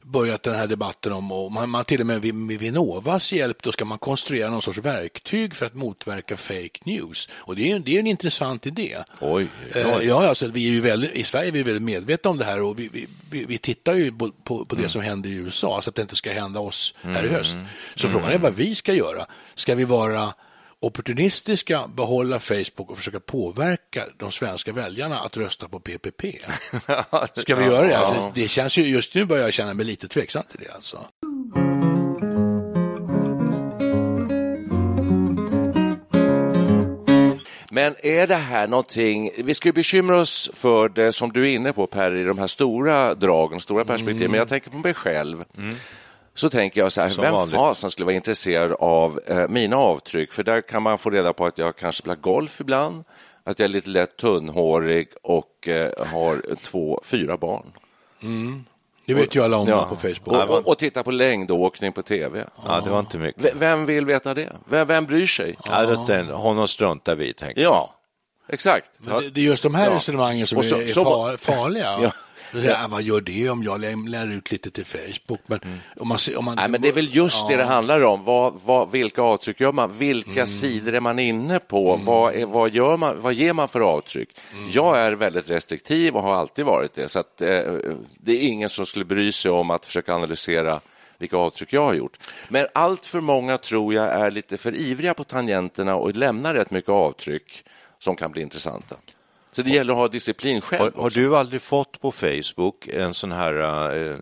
börjat 0.03 0.43
den 0.43 0.55
här 0.55 0.67
debatten 0.67 1.11
om, 1.13 1.31
och 1.31 1.51
man, 1.51 1.69
man 1.69 1.85
till 1.85 1.99
och 2.01 2.05
med 2.07 2.33
med 2.33 2.59
Vinnovas 2.59 3.31
hjälp, 3.33 3.63
då 3.63 3.71
ska 3.71 3.85
man 3.85 3.97
konstruera 3.97 4.49
någon 4.49 4.61
sorts 4.61 4.77
verktyg 4.79 5.55
för 5.55 5.65
att 5.65 5.73
motverka 5.73 6.37
fake 6.37 6.79
news. 6.83 7.29
Och 7.33 7.55
det 7.55 7.61
är, 7.61 7.73
ju- 7.73 7.79
det 7.79 7.95
är 7.95 7.99
en 7.99 8.07
intressant 8.07 8.65
idé. 8.65 8.97
Oj, 9.19 9.47
oj, 9.75 9.81
Eh. 9.81 10.01
Ja, 10.07 10.27
alltså, 10.29 10.47
vi 10.47 10.67
är 10.67 10.71
ju 10.71 10.81
väldigt, 10.81 11.11
I 11.15 11.23
Sverige 11.23 11.47
är 11.49 11.51
vi 11.51 11.63
väldigt 11.63 11.83
medvetna 11.83 12.29
om 12.29 12.37
det 12.37 12.45
här 12.45 12.61
och 12.61 12.79
vi, 12.79 13.07
vi, 13.31 13.45
vi, 13.45 13.57
tittar 13.57 13.93
ju 13.93 14.11
på, 14.11 14.31
på, 14.43 14.65
på 14.65 14.75
det 14.75 14.89
som 14.89 15.01
händer 15.01 15.29
i 15.29 15.33
USA 15.33 15.81
så 15.81 15.89
att 15.89 15.95
det 15.95 16.01
inte 16.01 16.15
ska 16.15 16.31
hända 16.31 16.59
oss 16.59 16.93
här 17.01 17.25
i 17.25 17.29
höst. 17.29 17.55
Så 17.95 18.07
frågan 18.09 18.31
är 18.31 18.37
vad 18.37 18.53
vi 18.55 18.75
ska 18.75 18.93
göra. 18.93 19.25
Ska 19.55 19.75
vi 19.75 19.83
vara 19.85 20.33
opportunistiska, 20.81 21.87
behålla 21.87 22.39
Facebook 22.39 22.89
och 22.89 22.97
försöka 22.97 23.19
påverka 23.19 24.05
de 24.17 24.31
svenska 24.31 24.73
väljarna 24.73 25.19
att 25.19 25.37
rösta 25.37 25.69
på 25.69 25.79
PPP? 25.79 26.21
Ska 27.35 27.55
vi 27.55 27.65
göra 27.65 27.87
det? 27.87 27.97
Alltså, 27.97 28.31
det 28.35 28.47
känns 28.47 28.77
ju, 28.77 28.83
just 28.83 29.15
nu 29.15 29.25
börjar 29.25 29.43
jag 29.43 29.53
känna 29.53 29.73
mig 29.73 29.85
lite 29.85 30.07
tveksam 30.07 30.43
till 30.49 30.59
det. 30.59 30.73
Alltså. 30.73 31.05
Men 37.71 37.95
är 38.03 38.27
det 38.27 38.35
här 38.35 38.67
någonting, 38.67 39.31
vi 39.37 39.53
ska 39.53 39.69
ju 39.69 39.73
bekymra 39.73 40.17
oss 40.17 40.51
för 40.53 40.89
det 40.89 41.11
som 41.11 41.33
du 41.33 41.43
är 41.43 41.55
inne 41.55 41.73
på 41.73 41.87
Per, 41.87 42.15
i 42.15 42.23
de 42.23 42.37
här 42.37 42.47
stora 42.47 43.15
dragen, 43.15 43.59
stora 43.59 43.85
perspektiven, 43.85 44.31
men 44.31 44.37
jag 44.37 44.49
tänker 44.49 44.69
på 44.71 44.77
mig 44.77 44.93
själv. 44.93 45.43
Så 46.37 46.49
tänker 46.49 46.81
jag 46.81 46.91
så 46.91 47.01
här, 47.01 47.09
Som 47.09 47.21
vem 47.23 47.33
vanligt. 47.33 47.55
fasen 47.55 47.89
skulle 47.91 48.05
vara 48.05 48.15
intresserad 48.15 48.71
av 48.71 49.19
eh, 49.27 49.47
mina 49.47 49.77
avtryck? 49.77 50.33
För 50.33 50.43
där 50.43 50.61
kan 50.61 50.83
man 50.83 50.97
få 50.97 51.09
reda 51.09 51.33
på 51.33 51.45
att 51.45 51.57
jag 51.57 51.75
kanske 51.75 51.99
spelar 51.99 52.15
golf 52.15 52.61
ibland, 52.61 53.03
att 53.43 53.59
jag 53.59 53.65
är 53.65 53.69
lite 53.69 53.89
lätt 53.89 54.17
tunnhårig 54.17 55.07
och 55.23 55.67
eh, 55.67 55.91
har 56.13 56.55
två, 56.55 57.01
fyra 57.03 57.37
barn. 57.37 57.65
Det 59.05 59.13
vet 59.13 59.35
ju 59.35 59.43
alla 59.43 59.57
om 59.57 59.67
Ja. 59.67 59.85
på 59.89 59.95
Facebook. 59.95 60.27
Och, 60.27 60.49
och, 60.57 60.67
och 60.67 60.77
titta 60.77 61.03
på 61.03 61.11
längdåkning 61.11 61.91
på 61.93 62.01
tv. 62.01 62.45
Ja, 62.67 62.81
det 62.83 62.89
var 62.89 62.99
inte 62.99 63.17
mycket. 63.17 63.43
V- 63.45 63.51
Vem 63.55 63.85
vill 63.85 64.05
veta 64.05 64.33
det? 64.33 64.53
Vem, 64.69 64.87
vem 64.87 65.05
bryr 65.05 65.25
sig? 65.25 65.57
Ja, 65.69 65.85
det, 66.07 66.23
honom 66.23 66.67
struntar 66.67 67.15
vi 67.15 67.25
i, 67.29 67.33
tänker 67.33 67.61
jag. 67.61 67.71
Ja, 67.73 67.93
exakt. 68.49 68.89
Men 68.97 69.21
det, 69.21 69.29
det 69.29 69.41
är 69.41 69.45
just 69.45 69.63
de 69.63 69.75
här 69.75 69.85
Ja. 69.89 69.95
resonemangen 69.95 70.47
som 70.47 70.63
så- 70.63 70.77
är 70.81 70.87
så- 70.87 71.03
far, 71.03 71.37
farliga. 71.37 71.97
Ja. 72.01 72.11
"Ah, 72.53 72.87
vad 72.87 73.01
gör 73.01 73.21
det 73.21 73.49
om 73.49 73.63
jag 73.63 73.81
lä- 73.81 73.95
lär 74.07 74.31
ut 74.31 74.51
lite 74.51 74.71
till 74.71 74.85
Facebook? 74.85 75.39
Men, 75.45 75.59
om 75.97 76.07
man, 76.07 76.17
om 76.37 76.45
man, 76.45 76.55
Nej, 76.55 76.69
men 76.69 76.81
det 76.81 76.87
är 76.87 76.93
väl 76.93 77.15
just 77.15 77.47
det 77.47 77.55
det 77.55 77.63
handlar 77.63 78.01
om. 78.03 78.23
Vad, 78.23 78.53
vad, 78.65 78.91
vilka 78.91 79.21
avtryck 79.21 79.59
gör 79.59 79.71
man? 79.71 79.97
Vilka 79.97 80.45
sidor 80.45 80.93
är 80.95 80.99
man 80.99 81.19
inne 81.19 81.59
på? 81.59 81.99
Vad, 82.03 82.33
är, 82.35 82.45
vad, 82.45 82.69
gör 82.73 82.97
man, 82.97 83.21
vad 83.21 83.33
ger 83.33 83.53
man 83.53 83.67
för 83.67 83.79
avtryck? 83.79 84.29
Jag 84.71 84.99
är 84.99 85.11
väldigt 85.11 85.49
restriktiv 85.49 86.15
och 86.15 86.21
har 86.23 86.33
alltid 86.35 86.65
varit 86.65 86.93
det. 86.93 87.07
Så 87.09 87.19
att, 87.19 87.41
eh, 87.41 87.47
det 88.19 88.31
är 88.31 88.47
ingen 88.47 88.69
som 88.69 88.85
skulle 88.85 89.05
bry 89.05 89.31
sig 89.31 89.51
om 89.51 89.69
att 89.71 89.85
försöka 89.85 90.15
analysera 90.15 90.81
vilka 91.17 91.37
avtryck 91.37 91.73
jag 91.73 91.85
har 91.85 91.93
gjort. 91.93 92.17
Men 92.49 92.67
allt 92.73 93.05
för 93.05 93.21
många 93.21 93.57
tror 93.57 93.93
jag 93.93 94.05
är 94.07 94.31
lite 94.31 94.57
för 94.57 94.75
ivriga 94.75 95.13
på 95.13 95.23
tangenterna 95.23 95.95
och 95.95 96.15
lämnar 96.15 96.53
rätt 96.53 96.71
mycket 96.71 96.89
avtryck 96.89 97.63
som 97.99 98.15
kan 98.15 98.31
bli 98.31 98.41
intressanta. 98.41 98.95
Så 99.51 99.61
det 99.61 99.71
gäller 99.71 99.93
att 99.93 99.97
ha 99.99 100.07
disciplin 100.07 100.61
själv. 100.61 100.81
Har, 100.95 101.01
har 101.01 101.09
du 101.09 101.37
aldrig 101.37 101.61
fått 101.61 102.01
på 102.01 102.11
Facebook 102.11 102.87
en 102.87 103.13
sån 103.13 103.31
här... 103.31 103.53
Eh, 104.11 104.17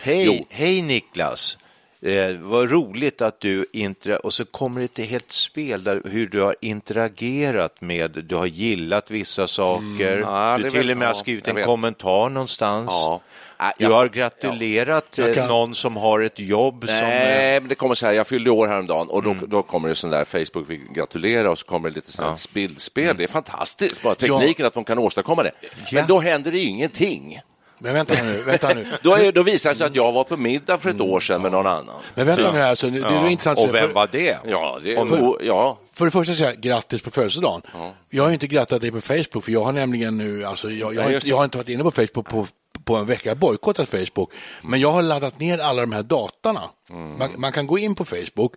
hej, 0.00 0.46
hej 0.50 0.82
Niklas! 0.82 1.58
Eh, 2.04 2.36
vad 2.40 2.70
roligt 2.70 3.22
att 3.22 3.40
du 3.40 3.66
intera- 3.72 4.16
och 4.18 4.34
så 4.34 4.44
kommer 4.44 4.80
det 4.80 4.98
ett 4.98 5.08
helt 5.10 5.32
spel 5.32 5.84
där 5.84 6.02
hur 6.04 6.26
du 6.26 6.40
har 6.40 6.56
interagerat 6.60 7.80
med, 7.80 8.10
du 8.28 8.34
har 8.36 8.46
gillat 8.46 9.10
vissa 9.10 9.48
saker, 9.48 10.18
Ja, 10.18 10.56
det 10.58 10.64
du 10.64 10.70
till 10.70 10.78
väl- 10.80 10.90
och 10.90 10.96
med 10.96 11.08
har 11.08 11.14
skrivit 11.14 11.48
en 11.48 11.54
vet. 11.56 11.66
kommentar 11.66 12.28
någonstans. 12.28 12.88
Ja. 12.90 13.20
Nej, 13.62 13.72
Du 13.78 13.84
jag- 13.84 13.92
har 13.92 14.08
gratulerat 14.08 15.18
Jag 15.18 15.28
eh, 15.28 15.34
kan- 15.34 15.48
någon 15.48 15.74
som 15.74 15.96
har 15.96 16.20
ett 16.20 16.38
jobb 16.38 16.84
som... 16.86 16.94
eh, 16.94 17.00
Nej, 17.02 17.60
men 17.60 17.68
det 17.68 17.74
kommer 17.74 17.94
så 17.94 18.06
här, 18.06 18.12
jag 18.12 18.26
fyllde 18.26 18.50
år 18.50 18.66
häromdagen 18.68 19.08
och 19.08 19.22
då, 19.22 19.36
då 19.46 19.62
kommer 19.62 19.88
det 19.88 19.94
sån 19.94 20.10
där 20.10 20.24
Facebook 20.24 20.70
vill 20.70 20.80
gratulera 20.94 21.50
och 21.50 21.58
så 21.58 21.66
kommer 21.66 21.88
det 21.90 21.94
lite 21.94 22.12
sånt 22.12 22.28
här 22.28 22.54
bildspel. 22.54 23.16
Det 23.16 23.24
är 23.24 23.28
fantastiskt, 23.28 24.02
bara 24.02 24.14
tekniken 24.14 24.66
att 24.66 24.74
de 24.74 24.84
kan 24.84 24.98
åstadkomma 24.98 25.42
det. 25.42 25.50
Men 25.92 26.06
då 26.06 26.18
händer 26.20 26.52
det 26.52 26.58
ingenting. 26.60 27.40
Men 27.78 27.94
vänta 27.94 28.14
nu, 28.24 28.42
vänta 28.42 28.74
nu. 28.74 28.86
Då, 29.02 29.14
är, 29.14 29.32
då 29.32 29.42
visar 29.42 29.70
det 29.70 29.76
sig 29.76 29.86
att 29.86 29.96
jag 29.96 30.12
var 30.12 30.24
på 30.24 30.36
middag 30.36 30.78
för 30.78 30.90
ett 30.90 31.00
år 31.00 31.20
sedan 31.20 31.42
med 31.42 31.52
någon 31.52 31.66
annan. 31.66 31.94
Men 32.14 32.26
vänta 32.26 32.52
nu, 32.52 32.60
alltså, 32.60 32.90
det, 32.90 32.98
är 32.98 33.02
Ja. 33.02 33.28
intressant. 33.30 33.58
Och 33.58 33.66
för- 33.66 33.72
vem 33.72 33.92
var 33.92 34.08
det? 34.12 34.38
Ja, 34.46 34.78
det, 34.84 34.96
Om- 34.96 35.12
och, 35.12 35.38
ja. 35.42 35.78
För 35.94 36.04
det 36.04 36.10
första 36.10 36.34
säga 36.34 36.54
grattis 36.54 37.02
på 37.02 37.10
födelsedagen. 37.10 37.62
Jag 38.10 38.22
har 38.22 38.28
ju 38.28 38.34
inte 38.34 38.46
grattat 38.46 38.80
dig 38.80 38.90
på 38.92 39.00
Facebook, 39.00 39.44
för 39.44 39.52
jag 39.52 39.64
har 39.64 39.72
nämligen 39.72 40.18
nu, 40.18 40.44
alltså, 40.44 40.70
jag, 40.70 40.94
jag, 40.94 41.00
har, 41.02 41.08
Nej, 41.08 41.14
inte, 41.14 41.28
jag 41.28 41.36
har 41.36 41.44
inte 41.44 41.58
varit 41.58 41.68
inne 41.68 41.82
på 41.82 41.90
Facebook 41.90 42.28
på, 42.28 42.46
på 42.84 42.96
en 42.96 43.06
vecka, 43.06 43.34
bojkottat 43.34 43.88
Facebook. 43.88 44.32
Men 44.62 44.80
jag 44.80 44.92
har 44.92 45.02
laddat 45.02 45.40
ner 45.40 45.58
alla 45.58 45.80
de 45.80 45.92
här 45.92 46.02
datorna. 46.02 46.62
Mm. 46.90 47.18
Man, 47.18 47.30
man 47.36 47.52
kan 47.52 47.66
gå 47.66 47.78
in 47.78 47.94
på 47.94 48.04
Facebook 48.04 48.54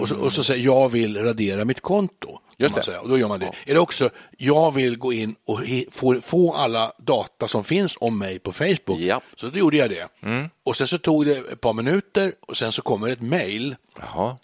och, 0.00 0.08
så, 0.08 0.16
och 0.16 0.32
så 0.32 0.44
säga 0.44 0.64
jag 0.64 0.88
vill 0.88 1.16
radera 1.16 1.64
mitt 1.64 1.80
konto. 1.80 2.38
Just 2.56 2.74
det. 2.74 2.98
Och 2.98 3.08
då 3.08 3.18
gör 3.18 3.28
man 3.28 3.40
det. 3.40 3.52
Är 3.66 3.74
det 3.74 3.80
också, 3.80 4.10
jag 4.38 4.74
vill 4.74 4.98
gå 4.98 5.12
in 5.12 5.34
och 5.46 5.60
få, 5.90 6.20
få 6.20 6.54
alla 6.54 6.92
data 6.98 7.48
som 7.48 7.64
finns 7.64 7.96
om 8.00 8.18
mig 8.18 8.38
på 8.38 8.52
Facebook. 8.52 8.98
Ja. 9.00 9.20
Så 9.36 9.46
då 9.46 9.58
gjorde 9.58 9.76
jag 9.76 9.90
det. 9.90 10.08
Mm. 10.22 10.50
Och 10.64 10.76
sen 10.76 10.88
så 10.88 10.98
tog 10.98 11.26
det 11.26 11.36
ett 11.36 11.60
par 11.60 11.72
minuter 11.72 12.32
och 12.48 12.56
sen 12.56 12.72
så 12.72 12.82
kommer 12.82 13.08
ett 13.08 13.20
mejl 13.20 13.76
Jaha. 14.00 14.36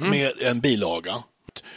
med 0.00 0.32
en 0.42 0.60
bilaga. 0.60 1.14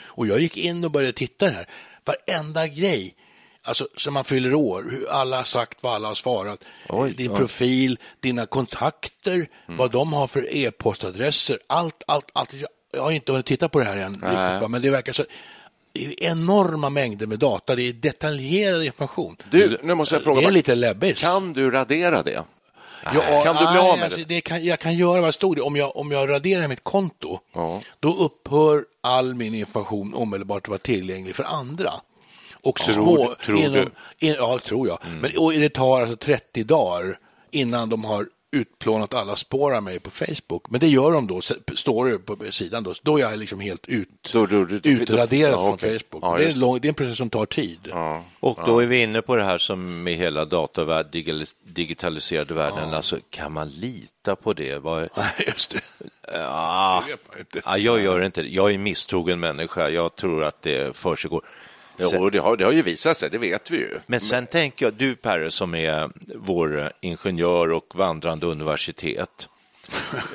Och 0.02 0.28
jag 0.28 0.40
gick 0.40 0.58
in 0.58 0.86
och 0.86 0.92
började 0.92 1.14
titta 1.14 1.48
här. 1.48 1.70
Varenda 2.06 2.68
grej 2.68 3.16
Alltså, 3.64 3.88
som 3.98 4.14
man 4.14 4.24
fyller 4.24 4.54
år, 4.54 5.00
alla 5.10 5.38
har 5.38 5.44
sagt 5.44 5.84
vad 5.84 5.94
alla 5.94 6.08
har 6.08 6.16
svarat, 6.16 6.60
Oj, 6.90 7.14
din 7.14 7.32
oj. 7.32 7.38
profil, 7.38 8.00
dina 8.20 8.46
kontakter, 8.46 9.48
vad 9.68 9.92
de 9.92 10.14
har 10.14 10.28
för 10.28 10.56
e-postadresser, 10.56 11.60
allt, 11.68 12.04
allt, 12.08 12.30
allt. 12.34 12.54
Jag- 12.54 13.02
har 13.02 13.12
inte 13.12 13.32
hunnit 13.32 13.46
titta 13.46 13.70
på 13.70 13.80
det 13.80 13.86
här 13.86 13.98
än, 13.98 14.14
riktigt, 14.14 14.70
men 14.70 14.82
det 14.82 14.90
verkar 14.90 15.14
så 15.14 15.26
det 15.94 16.06
är 16.06 16.24
enorma 16.32 16.90
mängder 16.90 17.28
med 17.28 17.40
data, 17.40 17.76
det 17.76 17.84
är 17.84 17.94
detaljerad 17.94 18.84
information. 18.84 19.38
Du, 19.52 19.78
nu 19.84 19.96
måste 19.96 20.16
jag 20.16 20.24
fråga, 20.24 20.42
det 20.42 20.48
är 20.48 20.52
lite 20.52 20.76
läbbis. 20.76 21.20
kan 21.20 21.54
du 21.54 21.72
radera 21.72 22.24
det? 22.24 22.44
Ja, 23.04 23.42
Kan 23.44 23.56
du 23.56 23.60
bli 23.62 23.66
nej, 23.74 23.78
av 23.92 23.98
med 23.98 24.04
alltså, 24.04 24.20
det? 24.20 24.26
det? 24.26 24.42
Kan, 24.42 24.66
jag 24.66 24.80
kan 24.80 24.98
göra 24.98 25.22
vad 25.22 25.34
stod 25.34 25.56
det. 25.56 25.62
Om 25.62 25.76
jag, 25.76 25.98
om 25.98 26.12
jag 26.12 26.30
raderar 26.30 26.68
mitt 26.68 26.84
konto, 26.84 27.40
Ja. 27.54 27.82
då 28.00 28.14
upphör 28.16 28.86
all 29.02 29.34
min 29.36 29.56
information 29.56 30.14
omedelbart 30.14 30.64
att 30.64 30.68
vara 30.68 30.78
tillgänglig 30.78 31.36
för 31.36 31.44
andra. 31.44 31.94
Och 32.64 32.76
Tror 32.76 32.94
små, 32.94 33.36
tror 33.46 33.58
inom, 33.60 33.74
du? 33.74 33.80
Mm. 33.80 33.92
In, 34.20 34.34
ja, 34.38 34.60
tror 34.66 34.88
jag. 34.88 35.00
Men, 35.22 35.38
och 35.38 35.52
det 35.54 35.70
tar 35.70 36.02
alltså 36.02 36.16
30 36.18 36.64
dagar 36.64 37.18
innan 37.52 37.90
de 37.90 38.04
har 38.04 38.28
utplånat 38.52 39.14
alla 39.14 39.36
spår 39.36 39.76
av 39.76 39.84
mig 39.84 40.00
på 40.00 40.12
Facebook. 40.12 40.70
Men 40.70 40.80
det 40.80 40.88
gör 40.88 41.12
de 41.12 41.28
då, 41.28 41.42
står 41.76 42.06
det 42.12 42.20
på 42.20 42.52
sidan 42.52 42.84
då. 42.84 42.94
Då 43.04 43.18
är 43.18 43.22
jag 43.22 43.40
liksom 43.40 43.60
helt 43.60 43.86
ut, 43.88 44.30
Då- 44.34 44.46
då- 44.46 44.66
då- 44.66 44.90
utraderad 44.90 45.54
ja, 45.54 45.58
från 45.66 45.74
okej. 45.74 46.00
Facebook. 46.00 46.24
Ja, 46.24 46.38
det, 46.38 46.46
är 46.46 46.52
lång, 46.54 46.80
det 46.80 46.88
är 46.88 46.90
en 46.90 46.96
process 46.96 47.18
som 47.18 47.30
tar 47.30 47.46
tid. 47.46 47.80
Och 48.40 48.60
då 48.66 48.80
är 48.80 48.86
vi 48.86 49.02
inne 49.04 49.22
på 49.22 49.36
det 49.36 49.44
här 49.44 49.58
som 49.58 50.04
med 50.04 50.16
hela 50.16 50.46
datavärld, 50.46 51.06
digital- 51.12 51.46
digitaliserade 51.64 52.54
världen. 52.54 52.94
Alltså, 52.94 53.18
kan 53.30 53.54
man 53.54 53.70
lita 53.70 54.36
på 54.36 54.54
det? 54.54 54.84
Nej, 54.84 55.10
just 55.48 55.72
det. 55.72 55.82
ja, 56.34 57.04
vet 57.08 57.20
man 57.30 57.40
inte. 57.40 57.62
ja, 57.66 57.78
jag 57.78 58.02
gör 58.04 58.24
inte 58.26 58.42
det. 58.42 58.50
Jag 58.50 58.70
är 58.70 58.76
en 58.76 58.84
misstrogen 58.84 59.40
människa. 59.40 59.90
Jag 59.90 60.16
tror 60.16 60.44
att 60.44 60.62
det 60.62 60.98
försiggår. 60.98 61.44
Jo, 62.00 62.30
det 62.30 62.40
har, 62.40 62.58
det 62.58 62.66
har 62.66 62.72
ju 62.72 62.82
visat 62.82 63.18
sig, 63.18 63.30
det 63.30 63.38
vet 63.38 63.72
vi 63.72 63.78
ju. 63.78 64.00
Men 64.08 64.20
sen 64.20 64.48
tänker 64.48 64.86
jag, 64.86 64.94
du 64.94 65.16
Perre 65.16 65.52
som 65.52 65.76
är 65.76 66.10
vår 66.36 66.92
ingenjör 67.02 67.72
och 67.72 67.88
vandrande 67.96 68.46
universitet. 68.48 69.50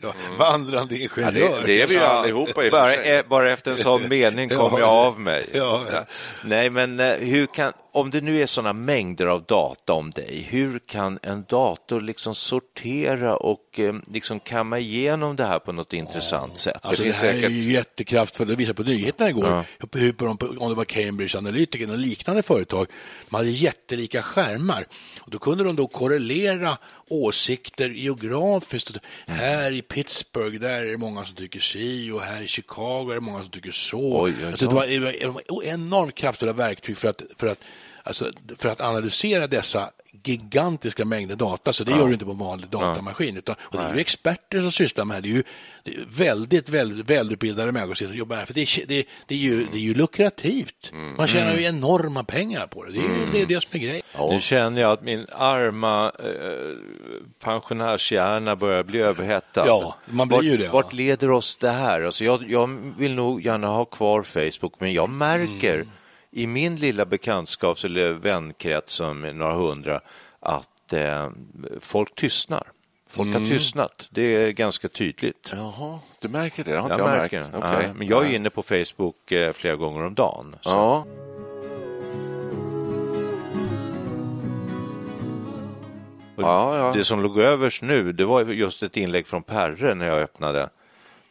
Ja, 0.00 0.14
vandrande 0.38 0.98
ingenjör. 0.98 1.32
det- 1.32 1.66
det 1.66 1.82
är 1.82 1.86
vi 1.86 1.94
ju 1.94 2.00
allihopa 2.00 2.64
i 2.64 2.70
bara, 2.70 2.94
eh, 2.94 3.24
bara 3.28 3.50
efter 3.52 3.70
en 3.70 3.76
sån 3.78 4.08
mening 4.08 4.48
kom 4.48 4.58
Ja, 4.72 4.78
jag 4.80 4.88
av 4.88 5.20
mig. 5.20 5.46
ja, 5.52 5.84
ja. 5.92 6.04
Nej, 6.44 6.70
men 6.70 7.00
eh, 7.00 7.14
hur 7.18 7.46
kan, 7.46 7.72
om 7.94 8.10
det 8.10 8.20
nu 8.20 8.40
är 8.42 8.46
sådana 8.46 8.72
mängder 8.72 9.26
av 9.26 9.44
data 9.44 9.92
om 9.92 10.10
dig, 10.10 10.46
hur 10.50 10.78
kan 10.78 11.18
en 11.22 11.44
dator 11.48 12.00
liksom 12.00 12.34
sortera 12.34 13.36
och 13.36 13.80
eh, 13.80 13.94
liksom 14.10 14.40
kamma 14.40 14.78
igenom 14.78 15.36
det 15.36 15.44
här 15.44 15.58
på 15.58 15.72
något 15.72 15.92
intressant 15.92 16.58
sätt? 16.58 16.76
Alltså 16.82 17.02
det, 17.02 17.06
finns 17.06 17.22
här 17.22 17.32
säkert- 17.32 17.44
är 17.44 17.54
ju 17.54 17.72
jättekraftfullt. 17.72 18.50
Det 18.50 18.56
visade 18.56 18.74
på 18.74 18.82
nyheterna 18.82 19.30
igår, 19.30 19.64
hur 19.92 20.12
på 20.12 20.24
de, 20.24 20.58
om 20.58 20.68
det 20.68 20.74
var 20.74 20.84
Cambridge 20.84 21.38
Analytica 21.38 21.92
och 21.92 21.98
liknande 21.98 22.42
företag. 22.42 22.86
De 23.28 23.36
hade 23.36 23.50
jättelika 23.50 24.22
skärmar. 24.22 24.86
Och 25.20 25.30
då 25.30 25.38
kunde 25.38 25.64
de 25.64 25.76
då 25.76 25.86
korrelera 25.86 26.78
åsikter 27.08 27.90
geografiskt. 27.90 28.98
Här 29.26 29.72
i 29.72 29.82
Pittsburgh, 29.82 30.60
där 30.60 30.82
är 30.82 30.90
det 30.90 30.96
många 30.98 31.24
som 31.24 31.36
tycker 31.36 31.60
si 31.60 32.10
och 32.10 32.20
här 32.20 32.42
i 32.42 32.46
Chicago 32.46 33.10
är 33.10 33.14
det 33.14 33.20
många 33.20 33.40
som 33.40 33.50
tycker 33.50 33.70
så. 33.70 34.22
Oj, 34.22 34.34
oj, 34.40 34.46
Alltså 34.46 34.66
det, 34.66 34.70
det 34.70 34.98
var 34.98 35.12
det 35.12 35.28
var 35.48 35.62
enormt 35.64 36.14
kraftfulla 36.14 36.52
verktyg 36.52 36.98
för 36.98 37.08
att, 37.08 37.22
för 37.38 37.46
att, 37.46 37.58
alltså, 38.04 38.30
för 38.56 38.68
att 38.68 38.80
analysera 38.80 39.46
dessa 39.46 39.90
gigantiska 40.24 41.04
mängder 41.04 41.36
data, 41.36 41.72
så 41.72 41.84
det 41.84 41.90
gör 41.90 42.06
du 42.06 42.12
inte 42.12 42.24
på 42.24 42.30
en 42.30 42.38
vanlig 42.38 42.68
datamaskin. 42.68 43.36
Utan, 43.36 43.56
och 43.60 43.78
det 43.78 43.84
är 43.84 43.94
ju 43.94 44.00
experter 44.00 44.60
som 44.60 44.72
sysslar 44.72 45.04
med 45.04 45.22
det. 45.22 45.28
Det 45.28 45.28
är 45.28 45.34
ju, 45.34 45.42
det 45.84 45.90
är 45.90 46.06
väldigt, 46.06 46.68
väldigt 46.68 47.10
välutbildade 47.10 47.72
människor 47.72 47.94
som 47.94 48.14
jobbar 48.14 48.36
här. 48.36 48.46
För 48.46 48.54
det, 48.54 48.60
är, 48.60 48.86
det, 48.86 49.06
det, 49.26 49.34
är 49.34 49.38
ju, 49.38 49.66
det 49.72 49.78
är 49.78 49.82
ju 49.82 49.94
lukrativt. 49.94 50.92
Man 51.18 51.28
tjänar 51.28 51.54
ju 51.54 51.64
enorma 51.64 52.24
pengar 52.24 52.66
på 52.66 52.84
det. 52.84 52.92
Det 52.92 52.98
är 52.98 53.02
ju 53.02 53.30
det, 53.32 53.42
är 53.42 53.46
det 53.46 53.60
som 53.60 53.70
är 53.72 53.78
grejen. 53.78 54.02
Nu 54.30 54.40
känner 54.40 54.80
jag 54.80 54.92
att 54.92 55.02
min 55.02 55.26
arma 55.32 56.12
eh, 56.18 56.76
pensionärshjärna 57.44 58.56
börjar 58.56 58.82
bli 58.82 59.00
överhettad. 59.00 59.66
Ja, 59.66 59.96
man 60.06 60.28
blir 60.28 60.36
vart, 60.36 60.44
ju 60.44 60.56
det, 60.56 60.66
va? 60.66 60.72
Vart 60.72 60.92
leder 60.92 61.30
oss 61.30 61.56
det 61.56 61.70
här? 61.70 62.02
Alltså 62.02 62.24
jag, 62.24 62.50
jag 62.50 62.94
vill 62.98 63.14
nog 63.14 63.44
gärna 63.44 63.66
ha 63.66 63.84
kvar 63.84 64.22
Facebook, 64.22 64.74
men 64.78 64.92
jag 64.92 65.10
märker 65.10 65.74
Mm. 65.74 65.88
I 66.36 66.46
min 66.46 66.76
lilla 66.76 67.04
bekantskaps 67.04 67.84
eller 67.84 68.12
vänkrets 68.12 68.92
som 68.92 69.24
är 69.24 69.32
några 69.32 69.54
hundra 69.54 70.00
att 70.40 70.92
eh, 70.92 71.28
folk 71.80 72.14
tystnar. 72.14 72.62
Folk 73.08 73.28
Mm. 73.28 73.42
har 73.42 73.48
tystnat. 73.48 74.08
Det 74.10 74.22
är 74.22 74.50
ganska 74.50 74.88
tydligt. 74.88 75.50
Jaha, 75.56 75.98
du 76.20 76.28
märker 76.28 76.64
det? 76.64 76.70
Det 76.70 76.76
har 76.78 76.84
inte 76.90 77.00
Jag 77.02 77.10
jag, 77.12 77.16
märker. 77.18 77.40
märkt. 77.40 77.54
Okej. 77.54 77.84
Ja, 77.86 77.94
men 77.94 78.06
jag 78.08 78.26
är 78.30 78.34
inne 78.36 78.50
på 78.50 78.62
Facebook 78.62 79.32
eh, 79.32 79.52
flera 79.52 79.76
gånger 79.76 80.06
om 80.06 80.14
dagen. 80.14 80.56
Så. 80.62 80.70
Ja. 80.70 81.06
Ja, 86.36 86.76
ja. 86.78 86.92
Det 86.92 87.04
som 87.04 87.22
låg 87.22 87.38
överst 87.38 87.82
nu, 87.82 88.12
det 88.12 88.24
var 88.24 88.42
just 88.42 88.82
ett 88.82 88.96
inlägg 88.96 89.26
från 89.26 89.42
Perre 89.42 89.94
när 89.94 90.06
jag 90.06 90.18
öppnade. 90.18 90.68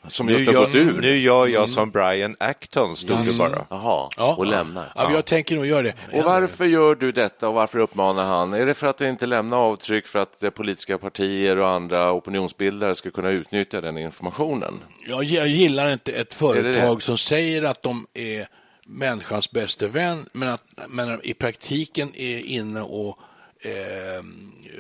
Som 0.08 0.26
Nu 0.26 0.34
just 0.34 0.46
har 0.46 0.54
gör, 0.54 0.66
gått 0.66 0.76
ur. 0.76 1.02
nu 1.02 1.18
gör 1.18 1.48
jag 1.48 1.70
som 1.70 1.92
Brian 1.92 2.36
Acton, 2.40 2.96
stod 2.96 3.26
det 3.26 3.38
bara. 3.38 3.66
Jaha, 3.70 4.10
och 4.36 4.46
lämnar. 4.46 4.92
Ja, 4.96 5.12
Jag 5.14 5.26
tänker 5.26 5.56
nog 5.56 5.66
göra 5.66 5.82
det. 5.82 5.94
Och 6.14 6.24
varför 6.24 6.66
gör 6.66 6.96
du 6.96 7.12
detta 7.12 7.48
och 7.48 7.54
varför 7.54 7.80
uppmanar 7.80 8.26
han? 8.26 8.54
Är 8.54 8.66
det 8.66 8.74
för 8.74 8.88
att 8.88 8.98
det 8.98 9.10
inte 9.10 9.26
lämnar 9.26 9.58
avtryck 9.58 10.08
för 10.08 10.20
att 10.20 10.44
eh, 10.44 10.50
politiska 10.50 10.98
partier 10.98 11.58
och 11.58 11.68
andra 11.70 12.12
opinionsbildare 12.14 12.96
ska 12.96 13.12
kunna 13.12 13.30
utnyttja 13.30 13.82
den 13.82 13.98
informationen? 13.98 14.74
Jag, 15.08 15.24
jag 15.24 15.48
gillar 15.48 15.94
inte 15.94 16.12
ett 16.12 16.30
det 16.30 16.36
företag 16.36 16.98
det? 16.98 17.02
som 17.02 17.18
säger 17.18 17.64
att 17.64 17.84
de 17.84 18.08
är 18.14 18.48
människans 18.86 19.52
bästa 19.52 19.88
vän, 19.88 20.26
men, 20.34 20.50
att, 20.50 20.62
men 20.88 21.20
i 21.24 21.34
praktiken 21.34 22.12
är 22.16 22.40
inne 22.40 22.82
och 22.82 23.20
eh, 23.62 24.24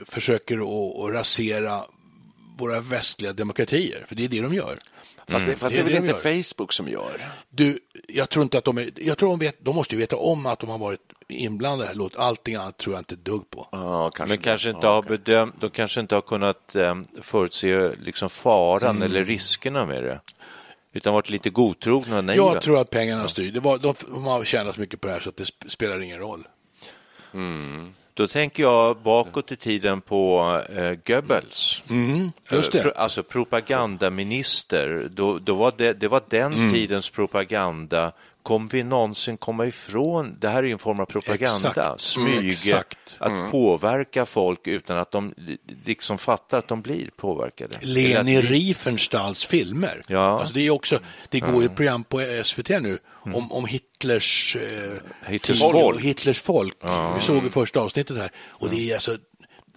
försöker 0.08 0.56
att- 0.58 1.06
att 1.10 1.14
rasera 1.16 1.80
våra 2.58 2.80
västliga 2.82 3.34
demokratier, 3.34 4.06
för 4.08 4.16
det 4.16 4.24
är 4.24 4.28
det 4.28 4.42
de 4.42 4.54
gör. 4.54 4.80
Fast 5.28 5.46
det, 5.46 5.56
fast 5.56 5.76
Det 5.76 5.76
det 5.76 5.76
är 5.76 5.80
är 5.80 5.84
väl 5.84 5.94
de 5.94 6.12
inte 6.12 6.30
gör. 6.30 6.44
Facebook 6.44 6.74
som 6.74 6.88
gör? 6.88 7.32
Du, 7.50 7.80
jag 8.08 8.30
tror 8.30 8.44
inte 8.44 8.58
att 8.58 8.64
de 8.64 8.78
är, 8.78 8.90
jag 8.96 9.18
tror 9.18 9.30
de 9.30 9.40
vet, 9.40 9.66
de 9.66 9.76
måste 9.76 9.96
ju 9.96 10.00
veta 10.00 10.16
om 10.16 10.46
att 10.46 10.60
de 10.60 10.70
har 10.70 10.78
varit 10.78 11.00
inblandade 11.30 11.88
här. 11.88 11.96
Låt 11.96 12.16
allting 12.16 12.56
annat 12.56 12.78
tror 12.78 12.96
jag 12.96 13.02
inte 13.02 13.16
dugg 13.16 13.50
på. 13.50 13.68
Ja, 13.72 14.10
kanske 14.10 14.36
Men 14.36 14.44
kanske 14.44 14.70
inte 14.70 14.88
har 14.88 15.02
bedömt, 15.02 15.56
de 15.62 15.70
kanske 15.70 16.00
inte 16.00 16.16
har 16.16 16.22
kunnat 16.22 16.76
eh, 16.76 16.96
förutse 17.22 17.96
liksom 17.96 18.30
faran 18.30 19.02
eller 19.02 19.24
riskerna 19.24 19.86
med 19.86 20.04
det. 20.04 20.20
Utan 20.96 21.14
varit 21.14 21.30
lite 21.30 21.50
godtrogna 21.50 22.18
och 22.18 22.24
naiva. 22.24 22.54
Jag 22.54 22.62
tror 22.62 22.78
att 22.80 22.90
pengarna 22.90 23.28
styr. 23.28 23.52
Det 23.52 23.60
var, 23.60 23.78
de, 23.78 23.94
de 24.14 24.24
har 24.24 24.44
tjänat 24.44 24.76
så 24.76 24.82
mycket 24.82 25.02
på 25.02 25.08
det 25.08 25.14
här 25.14 25.20
så 25.20 25.30
att 25.30 25.38
det 25.38 25.44
sp- 25.44 25.70
spelar 25.70 26.02
ingen 26.02 26.20
roll. 26.20 26.48
Då 28.16 28.28
tänker 28.28 28.64
jag 28.64 28.98
bakåt 28.98 29.52
i 29.52 29.56
tiden 29.56 30.02
på 30.02 30.42
eh, 30.76 30.92
Goebbels. 31.14 31.84
det. 32.72 32.80
Eh, 32.86 32.92
Alltså 32.96 33.24
propagandaminister. 33.24 35.10
Då, 35.12 35.38
då 35.38 35.56
var 35.56 35.74
det, 35.78 35.94
det 35.94 36.08
var 36.08 36.22
den 36.30 36.54
Mm. 36.54 36.74
tidens 36.74 37.10
propaganda. 37.10 38.12
Kommer 38.44 38.70
vi 38.70 38.84
någonsin 38.84 39.38
komma 39.38 39.66
ifrån, 39.66 40.38
det 40.40 40.50
här 40.50 40.58
är 40.64 40.68
ju 40.68 40.72
en 40.74 40.80
form 40.80 41.00
av 41.00 41.06
propaganda, 41.06 41.70
Exakt. 41.70 42.02
smyge, 42.02 42.84
Mm, 43.22 43.46
att 43.46 43.52
påverka 43.52 44.26
folk 44.26 44.68
utan 44.68 44.98
att 44.98 45.12
de 45.12 45.34
li- 45.38 45.58
liksom 45.86 46.18
fattar 46.18 46.58
att 46.58 46.68
de 46.68 46.82
blir 46.82 47.10
påverkade. 47.18 47.78
Att 47.78 47.84
Leni 47.86 48.42
vi- 48.42 48.48
Riefenstahls 48.48 49.46
filmer. 49.46 50.02
Ja. 50.08 50.40
Alltså 50.40 50.54
det, 50.54 50.62
är 50.62 50.70
också, 50.70 51.00
det 51.30 51.40
går 51.40 51.62
ju 51.62 51.66
ett 51.66 51.76
program 51.76 52.04
på 52.04 52.22
SVT 52.44 52.70
nu 52.80 53.00
om, 53.34 53.52
om 53.52 53.66
Hitlers, 53.66 54.56
eh, 54.56 55.32
Hitlers 55.32 55.60
folk. 55.62 56.02
Hitlers 56.02 56.42
folk. 56.42 56.78
Vi 57.16 57.22
såg 57.22 57.46
i 57.46 57.50
första 57.50 57.80
avsnittet 57.80 58.18
här. 58.18 58.32
Och 58.38 58.70
det, 58.70 58.90
är 58.90 58.94
alltså, 58.94 59.18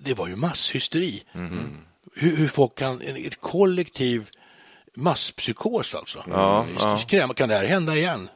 det 0.01 0.15
var 0.15 0.29
ju 0.29 0.37
masshysteri. 0.37 1.23
Hur, 2.15 2.37
hur 2.37 2.49
folk 2.49 2.79
kan, 2.79 3.01
ett 3.01 3.41
kollektiv 3.41 4.29
masspsykos 4.97 5.95
alltså. 5.95 6.25
Ja, 6.29 6.67
skrämmande. 6.99 7.35
Kan 7.35 7.49
det 7.49 7.55
här 7.55 7.65
hända 7.67 7.97
igen? 7.97 8.29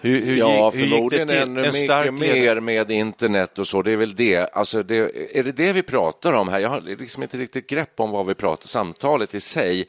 Hur, 0.00 0.20
hur 0.26 0.36
Ja, 0.36 0.70
gick, 0.72 0.82
hur 0.82 0.86
gick 0.86 0.94
förmodligen 0.94 1.28
det 1.28 1.40
ännu 1.40 1.62
mycket 1.62 2.14
mer 2.14 2.60
med 2.60 2.90
internet 2.90 3.58
och 3.58 3.66
så. 3.66 3.82
Det 3.82 3.92
är 3.92 3.96
väl 3.96 4.14
det. 4.14 4.54
Alltså 4.54 4.82
det. 4.82 4.96
Är 5.38 5.42
det 5.42 5.52
det 5.52 5.72
vi 5.72 5.82
pratar 5.82 6.32
om 6.32 6.48
här? 6.48 6.58
Jag 6.58 6.68
har 6.68 6.80
liksom 6.80 7.22
inte 7.22 7.38
riktigt 7.38 7.66
grepp 7.66 8.00
om 8.00 8.10
vad 8.10 8.26
vi 8.26 8.34
pratar 8.34 8.68
samtalet 8.68 9.34
i 9.34 9.40
sig. 9.40 9.80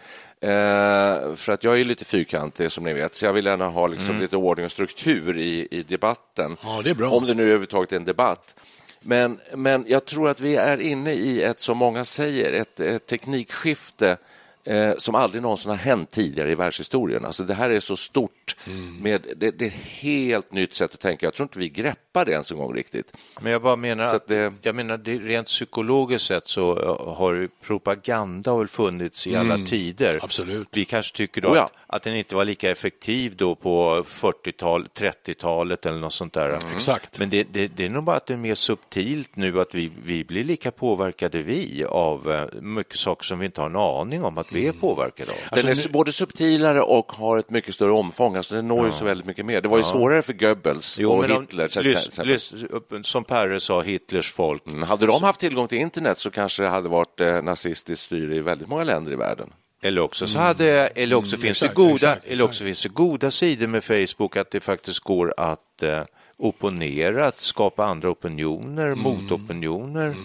Eh, 0.42 1.36
för 1.36 1.50
att 1.50 1.64
jag 1.64 1.80
är 1.80 1.86
lite 1.86 2.06
fyrkantig 2.06 2.72
som 2.72 2.84
ni 2.84 2.94
vet, 2.94 3.16
så 3.16 3.26
jag 3.26 3.34
vill 3.34 3.46
gärna 3.46 3.68
ha 3.68 3.88
liksom 3.88 4.20
lite 4.20 4.38
ordning 4.38 4.66
och 4.66 4.72
struktur 4.72 5.38
i, 5.38 5.68
i 5.72 5.82
debatten. 5.82 6.58
Ja, 6.64 6.82
det. 6.84 7.06
Om 7.06 7.26
det 7.26 7.34
nu 7.34 7.44
överhuvudtaget 7.44 7.92
är 7.92 7.96
en 7.96 8.06
debatt. 8.06 8.56
Men, 9.02 9.40
men 9.56 9.86
jag 9.88 10.06
tror 10.06 10.30
att 10.30 10.40
vi 10.40 10.56
är 10.56 10.82
inne 10.82 11.14
i 11.14 11.44
ett, 11.44 11.60
som 11.60 11.78
många 11.78 12.06
säger, 12.06 12.54
ett, 12.54 12.80
ett 12.80 13.06
teknikskifte 13.06 14.18
eh, 14.67 14.93
som 14.97 15.15
aldrig 15.15 15.41
någonsin 15.41 15.69
har 15.69 15.77
hänt 15.77 16.12
tidigare 16.12 16.51
i 16.51 16.55
världshistorien. 16.55 17.25
Alltså 17.25 17.43
det 17.43 17.53
här 17.53 17.69
är 17.69 17.79
så 17.79 17.95
stort. 17.95 18.55
Med, 19.01 19.21
det, 19.38 19.51
det 19.51 19.65
är 19.65 19.67
ett 19.67 19.74
helt 19.74 20.51
nytt 20.51 20.74
sätt 20.75 20.93
att 20.93 21.00
tänka. 21.00 21.25
Jag 21.25 21.33
tror 21.33 21.45
inte 21.45 21.59
vi 21.59 21.69
greppar 21.69 22.25
det 22.25 22.31
ens 22.31 22.51
en 22.51 22.57
gång 22.57 22.74
riktigt. 22.75 23.13
Men 23.41 23.51
jag 23.51 23.62
bara 23.62 23.75
menar 23.75 24.05
Så 24.09 24.15
att, 24.15 24.27
det- 24.27 24.53
jag 24.62 24.75
menar 24.75 24.97
det, 24.97 25.17
rent 25.17 25.47
psykologiskt 25.47 26.25
sett 26.27 26.47
så 26.47 26.75
har 27.17 27.33
ju 27.33 27.47
propaganda 27.65 28.57
väl 28.57 28.67
funnits 28.67 29.27
i 29.27 29.36
alla 29.36 29.57
tider. 29.65 30.19
absolut. 30.24 30.67
Vi 30.71 30.86
kanske 30.86 31.15
tycker 31.17 31.41
då 31.41 31.50
Oh 31.50 31.55
ja. 31.55 31.69
Att 31.89 32.03
den 32.03 32.15
inte 32.15 32.36
var 32.36 32.46
lika 32.46 32.72
effektiv 32.72 33.36
då 33.36 33.56
på 33.56 34.03
40-talet, 34.03 34.91
30-talet 35.00 35.86
eller 35.86 36.00
något 36.00 36.13
sånt 36.13 36.34
där. 36.34 36.60
Exakt. 36.75 37.20
Men 37.20 37.29
det, 37.29 37.44
det, 37.44 37.67
det 37.67 37.86
är 37.86 37.89
nog 37.89 38.03
bara 38.03 38.17
att 38.17 38.25
det 38.25 38.34
är 38.34 38.38
mer 38.38 38.56
subtilt 38.56 39.36
nu 39.36 39.62
att 39.62 39.75
vi, 39.75 39.91
vi 40.03 40.24
blir 40.24 40.44
lika 40.44 40.72
påverkade 40.72 41.41
vi 41.41 41.86
av 41.89 42.32
eh, 42.32 42.62
mycket 42.62 42.98
saker 43.00 43.24
som 43.25 43.39
vi 43.39 43.46
inte 43.46 43.62
har 43.62 43.70
en 43.70 43.75
aning 43.75 44.24
om 44.24 44.38
att 44.38 44.51
vi 44.53 44.67
är 44.67 44.72
påverkade 44.72 45.32
av. 45.32 45.38
Den 45.51 45.65
är 45.65 45.70
Alltså, 45.70 45.88
nu- 45.89 45.94
både 45.94 46.12
subtilare 46.12 46.82
och 46.82 47.12
har 47.12 47.38
ett 47.38 47.50
mycket 47.50 47.74
större 47.75 47.91
omfång. 47.91 48.36
Alltså 48.36 48.56
den 48.56 48.67
når 48.67 48.86
ju 48.86 48.91
så 48.91 49.06
väldigt 49.06 49.25
mycket 49.27 49.46
mer. 49.46 49.62
Det 49.62 49.67
var 49.67 49.77
ju 49.77 49.84
svårare 49.84 50.22
för 50.22 50.34
Goebbels 50.34 51.00
och 51.00 51.20
men 51.20 51.32
om- 51.32 51.41
Hitler. 51.41 51.67
till 51.67 51.82
lys, 51.84 52.20
lys, 52.24 52.53
som 53.01 53.24
Perre 53.24 53.60
sa, 53.60 53.82
Hitlers 53.82 54.32
folk. 54.34 54.67
Mm, 54.67 54.84
Hade 54.84 55.06
de 55.06 55.24
haft 55.24 55.39
tillgång 55.39 55.67
till 55.67 55.77
internet 55.77 56.20
så 56.20 56.32
kanske 56.32 56.63
det 56.63 56.70
hade 56.70 56.89
varit 56.89 57.22
eh, 57.22 57.41
nazistiskt 57.41 58.03
styre 58.06 58.36
i 58.36 58.39
väldigt 58.39 58.67
många 58.67 58.84
länder 58.84 59.12
i 59.12 59.15
världen. 59.15 59.50
Eller 59.81 60.01
också, 60.01 60.27
så 60.27 60.39
hade, 60.39 60.88
eller 60.88 61.15
också 61.15 61.38
finns 61.38 61.63
exakt, 61.63 61.75
det 61.75 61.84
goda, 61.84 61.96
exakt, 61.96 62.25
eller 62.25 62.43
också 62.43 62.63
finns 62.63 62.84
det 62.84 62.89
goda 62.89 63.31
sidor 63.31 63.67
med 63.67 63.84
Facebook 63.84 64.38
att 64.38 64.51
det 64.51 64.60
faktiskt 64.60 65.00
går 65.00 65.34
att 65.38 65.84
eh, 65.84 66.01
opponera, 66.38 67.25
att 67.27 67.36
skapa 67.36 67.86
andra 67.86 68.10
opinioner, 68.10 68.96
motopinioner. 68.96 70.15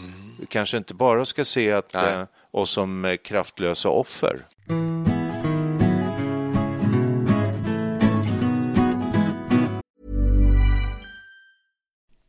Vi 0.40 0.47
kanske 0.47 0.76
inte 0.76 0.94
bara 0.94 1.25
ska 1.25 1.44
se 1.44 1.73
att, 1.73 1.94
eh, 1.94 2.23
oss 2.50 2.71
som 2.71 3.04
eh, 3.04 3.16
kraftlösa 3.16 3.88
offer. 3.88 4.47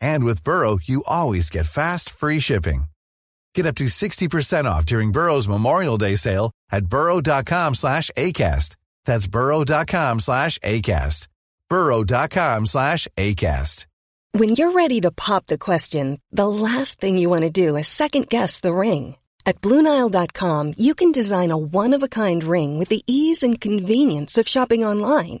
And 0.00 0.24
with 0.24 0.44
Burrow, 0.44 0.78
you 0.82 1.04
always 1.06 1.50
get 1.50 1.66
fast, 1.66 2.10
free 2.10 2.40
shipping. 2.40 2.84
Get 3.54 3.66
up 3.66 3.76
to 3.76 3.84
60% 3.84 4.64
off 4.66 4.86
during 4.86 5.12
Burrow's 5.12 5.48
Memorial 5.48 5.98
Day 5.98 6.16
sale 6.16 6.52
at 6.70 6.86
burrow.com 6.86 7.74
slash 7.74 8.10
ACAST. 8.16 8.76
That's 9.04 9.26
burrow.com 9.26 10.20
slash 10.20 10.58
ACAST. 10.58 11.28
burrow.com 11.68 12.66
slash 12.66 13.08
ACAST. 13.16 13.86
When 14.32 14.50
you're 14.50 14.72
ready 14.72 15.00
to 15.00 15.10
pop 15.10 15.46
the 15.46 15.58
question, 15.58 16.20
the 16.30 16.48
last 16.48 17.00
thing 17.00 17.16
you 17.16 17.30
want 17.30 17.42
to 17.42 17.50
do 17.50 17.76
is 17.76 17.88
second 17.88 18.28
guess 18.28 18.60
the 18.60 18.74
ring. 18.74 19.16
At 19.46 19.62
Bluenile.com, 19.62 20.74
you 20.76 20.94
can 20.94 21.10
design 21.12 21.50
a 21.50 21.56
one 21.56 21.94
of 21.94 22.02
a 22.02 22.08
kind 22.08 22.44
ring 22.44 22.78
with 22.78 22.90
the 22.90 23.02
ease 23.06 23.42
and 23.42 23.58
convenience 23.60 24.36
of 24.36 24.46
shopping 24.46 24.84
online. 24.84 25.40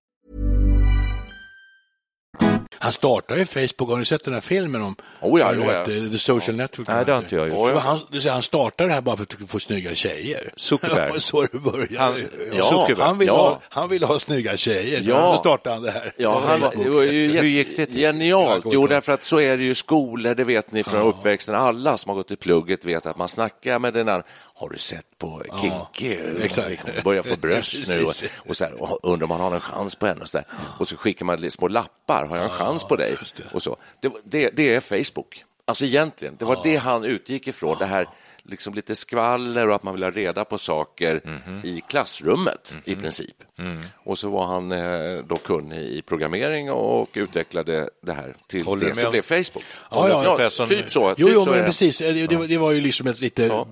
Han 2.81 2.91
startade 2.91 3.39
ju 3.39 3.45
Facebook, 3.45 3.89
har 3.89 3.97
ni 3.97 4.05
sett 4.05 4.23
den 4.23 4.33
här 4.33 4.41
filmen 4.41 4.81
om 4.81 4.95
Oh 5.21 5.39
ja, 5.39 5.51
den 5.51 5.61
ja? 5.61 5.85
The 6.11 6.17
Social 6.17 6.55
Network? 6.55 6.87
Nej, 6.87 7.05
det 7.05 7.11
har 7.11 7.19
inte 7.19 7.35
jag 7.35 7.49
gjort. 7.49 7.83
Han, 7.83 7.99
vill 8.11 8.29
han 8.29 8.41
startade 8.41 8.89
det 8.89 8.93
här 8.93 9.01
bara 9.01 9.17
för 9.17 9.23
att 9.23 9.49
få 9.49 9.59
snygga 9.59 9.95
tjejer. 9.95 10.53
Zuckerberg. 10.57 11.11
Så 11.21 11.41
det 11.41 11.59
började. 11.59 11.99
Han- 11.99 12.13
ja, 12.53 12.87
han, 12.99 13.17
ville 13.17 13.31
ha, 13.31 13.59
han 13.69 13.89
ville 13.89 14.05
ha 14.05 14.19
snygga 14.19 14.57
tjejer, 14.57 15.01
Ja. 15.05 15.31
då 15.31 15.37
startade 15.37 15.75
han 15.75 15.83
det 15.83 15.91
här. 15.91 16.13
Ja, 16.17 16.41
han, 16.47 16.59
det 16.83 16.89
var 16.89 17.01
ju 17.01 17.27
Hur 17.27 17.43
gick 17.43 17.77
det 17.77 17.85
till? 17.85 17.99
Genialt. 17.99 18.65
Jo, 18.71 18.87
därför 18.87 19.13
att 19.13 19.23
så 19.23 19.39
är 19.39 19.57
det 19.57 19.63
ju 19.63 19.71
i 19.71 19.75
skolor, 19.75 20.35
det 20.35 20.43
vet 20.43 20.71
ni 20.71 20.83
från 20.83 21.01
uppväxten. 21.01 21.55
Alla 21.55 21.97
som 21.97 22.09
har 22.09 22.15
gått 22.15 22.31
i 22.31 22.35
plugget 22.35 22.85
vet 22.85 23.05
att 23.05 23.17
man 23.17 23.27
snackar 23.27 23.79
med 23.79 23.93
den 23.93 24.05
där. 24.05 24.23
Har 24.61 24.69
du 24.69 24.77
sett 24.77 25.17
på 25.17 25.43
Kikki? 25.61 26.19
exakt. 26.41 26.81
Hon 26.81 27.03
börjar 27.03 27.23
få 27.23 27.35
bröst 27.35 27.87
nu. 27.87 28.03
Och, 28.03 28.13
och, 28.49 28.57
så 28.57 28.65
här, 28.65 28.81
och 28.81 28.99
undrar 29.03 29.23
om 29.23 29.29
man 29.29 29.41
har 29.41 29.51
en 29.55 29.61
chans 29.61 29.95
på 29.95 30.07
henne. 30.07 30.21
Och 30.21 30.27
så, 30.27 30.37
där. 30.37 30.45
och 30.79 30.87
så 30.87 30.97
skickar 30.97 31.25
man 31.25 31.51
små 31.51 31.67
lappar. 31.67 32.25
Har 32.25 32.37
jag 32.37 32.43
en 32.43 32.49
chans 32.51 32.83
på 32.83 32.95
dig? 32.95 33.17
Och 33.53 33.61
så. 33.61 33.77
Det, 34.01 34.11
det, 34.23 34.49
det 34.49 34.75
är 34.75 34.79
Facebook. 34.79 35.43
Alltså 35.65 35.85
egentligen, 35.85 36.35
det 36.39 36.45
var 36.45 36.59
det 36.63 36.75
han 36.75 37.03
utgick 37.03 37.47
ifrån. 37.47 37.77
Det 37.79 37.85
här 37.85 38.07
liksom 38.43 38.73
lite 38.73 38.95
skvaller 38.95 39.67
och 39.69 39.75
att 39.75 39.83
man 39.83 39.93
vill 39.93 40.03
ha 40.03 40.11
reda 40.11 40.45
på 40.45 40.57
saker 40.57 41.21
Mhm. 41.25 41.61
i 41.63 41.81
klassrummet 41.89 42.75
i 42.85 42.95
princip. 42.95 43.35
Mm. 43.59 43.81
Och 44.03 44.17
så 44.17 44.29
var 44.29 44.45
han 44.45 44.71
eh, 44.71 45.23
då 45.27 45.35
kunnig 45.35 45.79
i 45.81 46.01
programmering 46.01 46.71
och 46.71 47.09
utvecklade 47.13 47.89
det 48.03 48.13
här 48.13 48.35
till 48.47 48.65
Håller 48.65 48.85
det 48.85 48.95
som 48.95 49.05
om- 49.05 49.11
blev 49.11 49.21
Facebook. 49.21 49.63
Ja, 49.91 50.09
ja, 50.09 50.23
ungefär 50.25 50.49
som- 50.49 50.67
typ 50.67 50.91
så. 50.91 51.15
Jo, 51.17 51.27
typ 51.27 51.35
jo 51.35 51.43
så 51.45 51.51
men 51.51 51.65
precis. 51.65 51.97
Det, 51.97 52.27
det, 52.27 52.35
var- 52.35 52.47
det 52.47 52.57
var 52.57 52.71
ju 52.71 52.81
liksom 52.81 53.07
ett 53.07 53.19
lite... 53.19 53.43
Ja, 53.43 53.67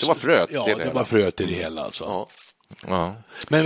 det 0.00 0.06
var 0.06 0.14
fröet 0.14 0.48
Ja, 0.52 0.64
det 0.64 0.74
det 0.74 0.80
hela. 0.82 0.94
var 0.94 1.04
fröet 1.04 1.36
till 1.36 1.46
det 1.48 1.54
hela 1.54 1.82
alltså. 1.84 2.04
Ja. 2.04 2.28
Ja. 2.86 3.14
Men 3.48 3.64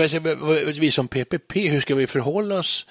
vi 0.81 0.91
som 0.91 1.09
PPP, 1.09 1.69
hur 1.69 1.81
ska 1.81 1.95
vi 1.95 2.07
förhålla 2.07 2.59
oss 2.59 2.87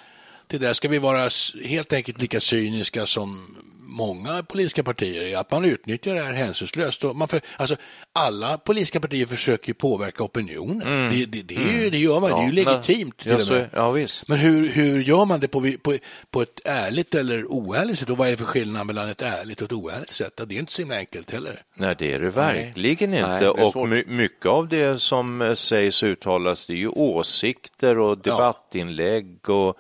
till 0.48 0.62
det? 0.62 0.74
Ska 0.76 0.88
vi 0.90 1.00
vara 1.00 1.30
helt 1.66 1.94
enkelt 1.94 2.22
lika 2.22 2.40
cyniska 2.40 3.06
som 3.06 3.56
många 3.88 4.44
politiska 4.44 4.84
partier 4.84 5.22
är? 5.22 5.38
Att 5.38 5.52
man 5.52 5.66
utnyttjar 5.66 6.16
det 6.16 6.24
här 6.24 6.34
hänsynslöst? 6.34 7.04
Man 7.04 7.28
för, 7.28 7.42
alltså, 7.58 7.76
alla 8.14 8.58
politiska 8.58 9.00
partier 9.00 9.26
försöker 9.26 9.74
påverka 9.74 10.24
opinionen. 10.24 11.10
Det, 11.12 11.26
det, 11.26 11.42
det, 11.42 11.56
är 11.56 11.84
ju, 11.84 11.90
det 11.90 11.98
gör 11.98 12.20
man, 12.20 12.30
det 12.30 12.36
är 12.36 12.42
ju 12.42 12.48
Mm. 12.48 12.58
Ja, 12.58 12.64
men- 12.66 12.74
legitimt 12.74 13.18
till 13.18 13.32
ja, 13.32 13.38
och 13.42 13.48
med. 13.48 13.70
ja, 13.74 13.92
visst. 13.92 14.28
Men 14.28 14.38
hur, 14.40 14.70
hur 14.70 15.02
gör 15.02 15.26
man 15.26 15.40
det 15.40 15.48
på, 15.48 15.72
på, 15.82 15.98
på 16.32 16.42
ett 16.42 16.60
ärligt 16.66 17.16
eller 17.16 17.46
oärligt 17.52 18.00
sätt? 18.00 18.10
Och 18.10 18.18
vad 18.18 18.30
är 18.30 18.36
för 18.36 18.46
skillnad 18.46 18.88
mellan 18.88 19.10
ett 19.10 19.22
ärligt 19.22 19.62
och 19.62 19.66
ett 19.66 19.74
oärligt 19.74 20.12
sätt? 20.12 20.42
Det 20.48 20.56
är 20.56 20.60
inte 20.60 20.74
så 20.74 20.82
himla 20.82 20.98
enkelt 20.98 21.32
heller. 21.32 21.62
Nej, 21.74 21.96
det 22.00 22.14
är 22.14 22.20
det 22.20 22.30
verkligen 22.30 23.12
Nej, 23.12 23.20
inte. 23.20 23.46
är 23.46 23.78
och 23.78 23.88
my 23.88 24.04
mycket 24.08 24.46
av 24.46 24.68
det 24.68 25.02
som 25.02 25.42
eh, 25.42 25.54
sägs 25.54 26.04
och 26.04 26.08
uttalas, 26.10 26.66
det 26.66 26.74
är 26.74 26.78
ju 26.78 26.88
åsikter 26.88 27.98
och 27.98 28.18
debattinlägg. 28.18 29.50
Och 29.50 29.78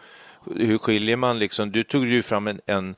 hur 0.55 0.77
skiljer 0.77 1.17
man 1.17 1.39
liksom? 1.39 1.71
Du 1.71 1.83
tog 1.83 2.07
ju 2.07 2.23
fram 2.23 2.47
en, 2.47 2.59
en 2.65 2.95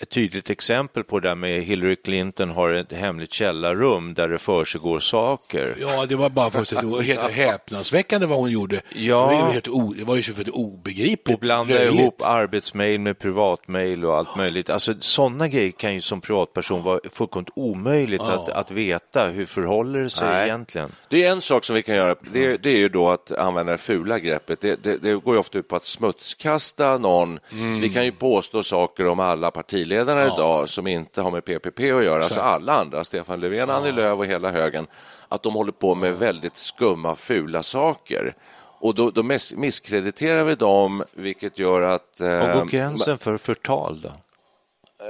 ett 0.00 0.10
tydligt 0.10 0.50
exempel 0.50 1.04
på 1.04 1.20
det 1.20 1.28
där 1.28 1.34
med 1.34 1.62
Hillary 1.62 1.96
Clinton 1.96 2.50
har 2.50 2.70
ett 2.70 2.92
hemligt 2.92 3.32
källarrum 3.32 4.14
där 4.14 4.28
det 4.28 4.38
försiggår 4.38 5.00
saker. 5.00 5.76
Ja, 5.80 6.06
det 6.06 6.16
var 6.16 6.30
bara 6.30 6.50
för 6.50 6.80
det 6.80 6.86
var 6.86 7.02
helt 7.02 7.30
häpnadsväckande 7.30 8.26
vad 8.26 8.38
hon 8.38 8.50
gjorde. 8.50 8.80
Ja. 8.94 9.30
Det 9.30 9.36
var 9.36 9.48
ju, 9.48 9.52
helt 9.52 9.68
o, 9.68 9.94
det 9.98 10.04
var 10.04 10.16
ju 10.16 10.22
så 10.22 10.34
för 10.34 10.44
det 10.44 10.50
obegripligt. 10.50 11.34
Och 11.34 11.40
blanda 11.40 11.74
löjligt. 11.74 12.00
ihop 12.00 12.22
arbetsmail 12.22 13.00
med 13.00 13.18
privatmail 13.18 14.04
och 14.04 14.16
allt 14.16 14.36
möjligt. 14.36 14.70
Alltså 14.70 14.94
sådana 15.00 15.48
grejer 15.48 15.70
kan 15.70 15.94
ju 15.94 16.00
som 16.00 16.20
privatperson 16.20 16.82
vara 16.82 17.00
fullkomligt 17.12 17.52
omöjligt 17.56 18.20
att, 18.20 18.48
att 18.48 18.70
veta. 18.70 19.28
Hur 19.28 19.46
förhåller 19.46 19.98
det 20.02 20.10
sig 20.10 20.28
Nej. 20.28 20.48
egentligen? 20.48 20.92
Det 21.08 21.24
är 21.24 21.32
en 21.32 21.40
sak 21.40 21.64
som 21.64 21.76
vi 21.76 21.82
kan 21.82 21.96
göra, 21.96 22.14
det, 22.32 22.56
det 22.56 22.70
är 22.70 22.78
ju 22.78 22.88
då 22.88 23.10
att 23.10 23.32
använda 23.32 23.72
det 23.72 23.78
fula 23.78 24.18
greppet. 24.18 24.60
Det, 24.60 24.82
det, 24.82 24.96
det 24.96 25.14
går 25.14 25.34
ju 25.34 25.40
ofta 25.40 25.58
ut 25.58 25.68
på 25.68 25.76
att 25.76 25.84
smutskasta 25.84 26.98
någon. 26.98 27.38
Vi 27.80 27.88
kan 27.88 28.04
ju 28.04 28.12
påstå 28.12 28.62
saker 28.62 29.06
om 29.06 29.20
alla 29.20 29.50
partiledare 29.88 30.28
partiledarna 30.28 30.34
idag 30.34 30.68
som 30.68 30.86
inte 30.86 31.22
har 31.22 31.30
med 31.30 31.44
PPP 31.44 31.78
att 31.80 32.04
göra, 32.04 32.24
alltså 32.24 32.40
alla 32.40 32.72
andra, 32.72 33.04
Stefan 33.04 33.40
Löfven, 33.40 33.70
Annie 33.70 33.92
Lööf 33.92 34.18
och 34.18 34.26
hela 34.26 34.50
högen, 34.50 34.86
att 35.28 35.42
de 35.42 35.54
håller 35.54 35.72
på 35.72 35.94
med 35.94 36.18
väldigt 36.18 36.56
skumma, 36.56 37.14
fula 37.14 37.62
saker. 37.62 38.34
Och 38.80 38.94
då, 38.94 39.10
då 39.10 39.22
miss- 39.22 39.54
misskrediterar 39.56 40.44
vi 40.44 40.54
dem, 40.54 41.04
vilket 41.12 41.58
gör 41.58 41.82
att... 41.82 42.20
Eh, 42.20 42.54
går 42.58 42.64
gränsen 42.64 43.18
för 43.18 43.36
förtal 43.38 44.00
då? 44.00 44.10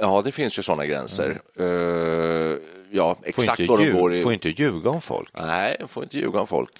Ja, 0.01 0.21
det 0.25 0.31
finns 0.31 0.59
ju 0.59 0.63
sådana 0.63 0.85
gränser. 0.85 1.41
Eh, 1.55 2.57
ja, 2.91 3.17
exakt 3.23 3.67
var 3.67 3.77
de 3.77 3.91
går 3.91 4.13
i... 4.13 4.23
får 4.23 4.33
inte 4.33 4.49
ljuga 4.49 4.89
om 4.89 5.01
folk. 5.01 5.29
Nej, 5.41 5.77
får 5.87 6.03
inte 6.03 6.17
ljuga 6.17 6.39
om 6.39 6.47
folk. 6.47 6.71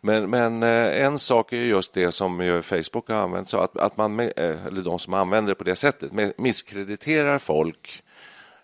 Men, 0.00 0.30
men 0.30 0.62
eh, 0.62 1.04
en 1.04 1.18
sak 1.18 1.52
är 1.52 1.56
ju 1.56 1.66
just 1.66 1.92
det 1.92 2.12
som 2.12 2.62
Facebook 2.62 3.08
har 3.08 3.16
använt, 3.16 3.48
så 3.48 3.58
att, 3.58 3.76
att 3.76 3.96
man, 3.96 4.20
eh, 4.20 4.30
eller 4.36 4.82
de 4.82 4.98
som 4.98 5.14
använder 5.14 5.50
det 5.50 5.54
på 5.54 5.64
det 5.64 5.76
sättet, 5.76 6.38
misskrediterar 6.38 7.38
folk 7.38 8.02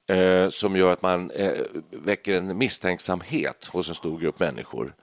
eh, 0.06 0.48
som 0.48 0.76
gör 0.76 0.92
att 0.92 1.02
man 1.02 1.30
eh, 1.30 1.52
väcker 1.90 2.34
en 2.34 2.58
misstänksamhet 2.58 3.66
hos 3.72 3.88
en 3.88 3.94
stor 3.94 4.18
grupp 4.18 4.40
människor 4.40 4.94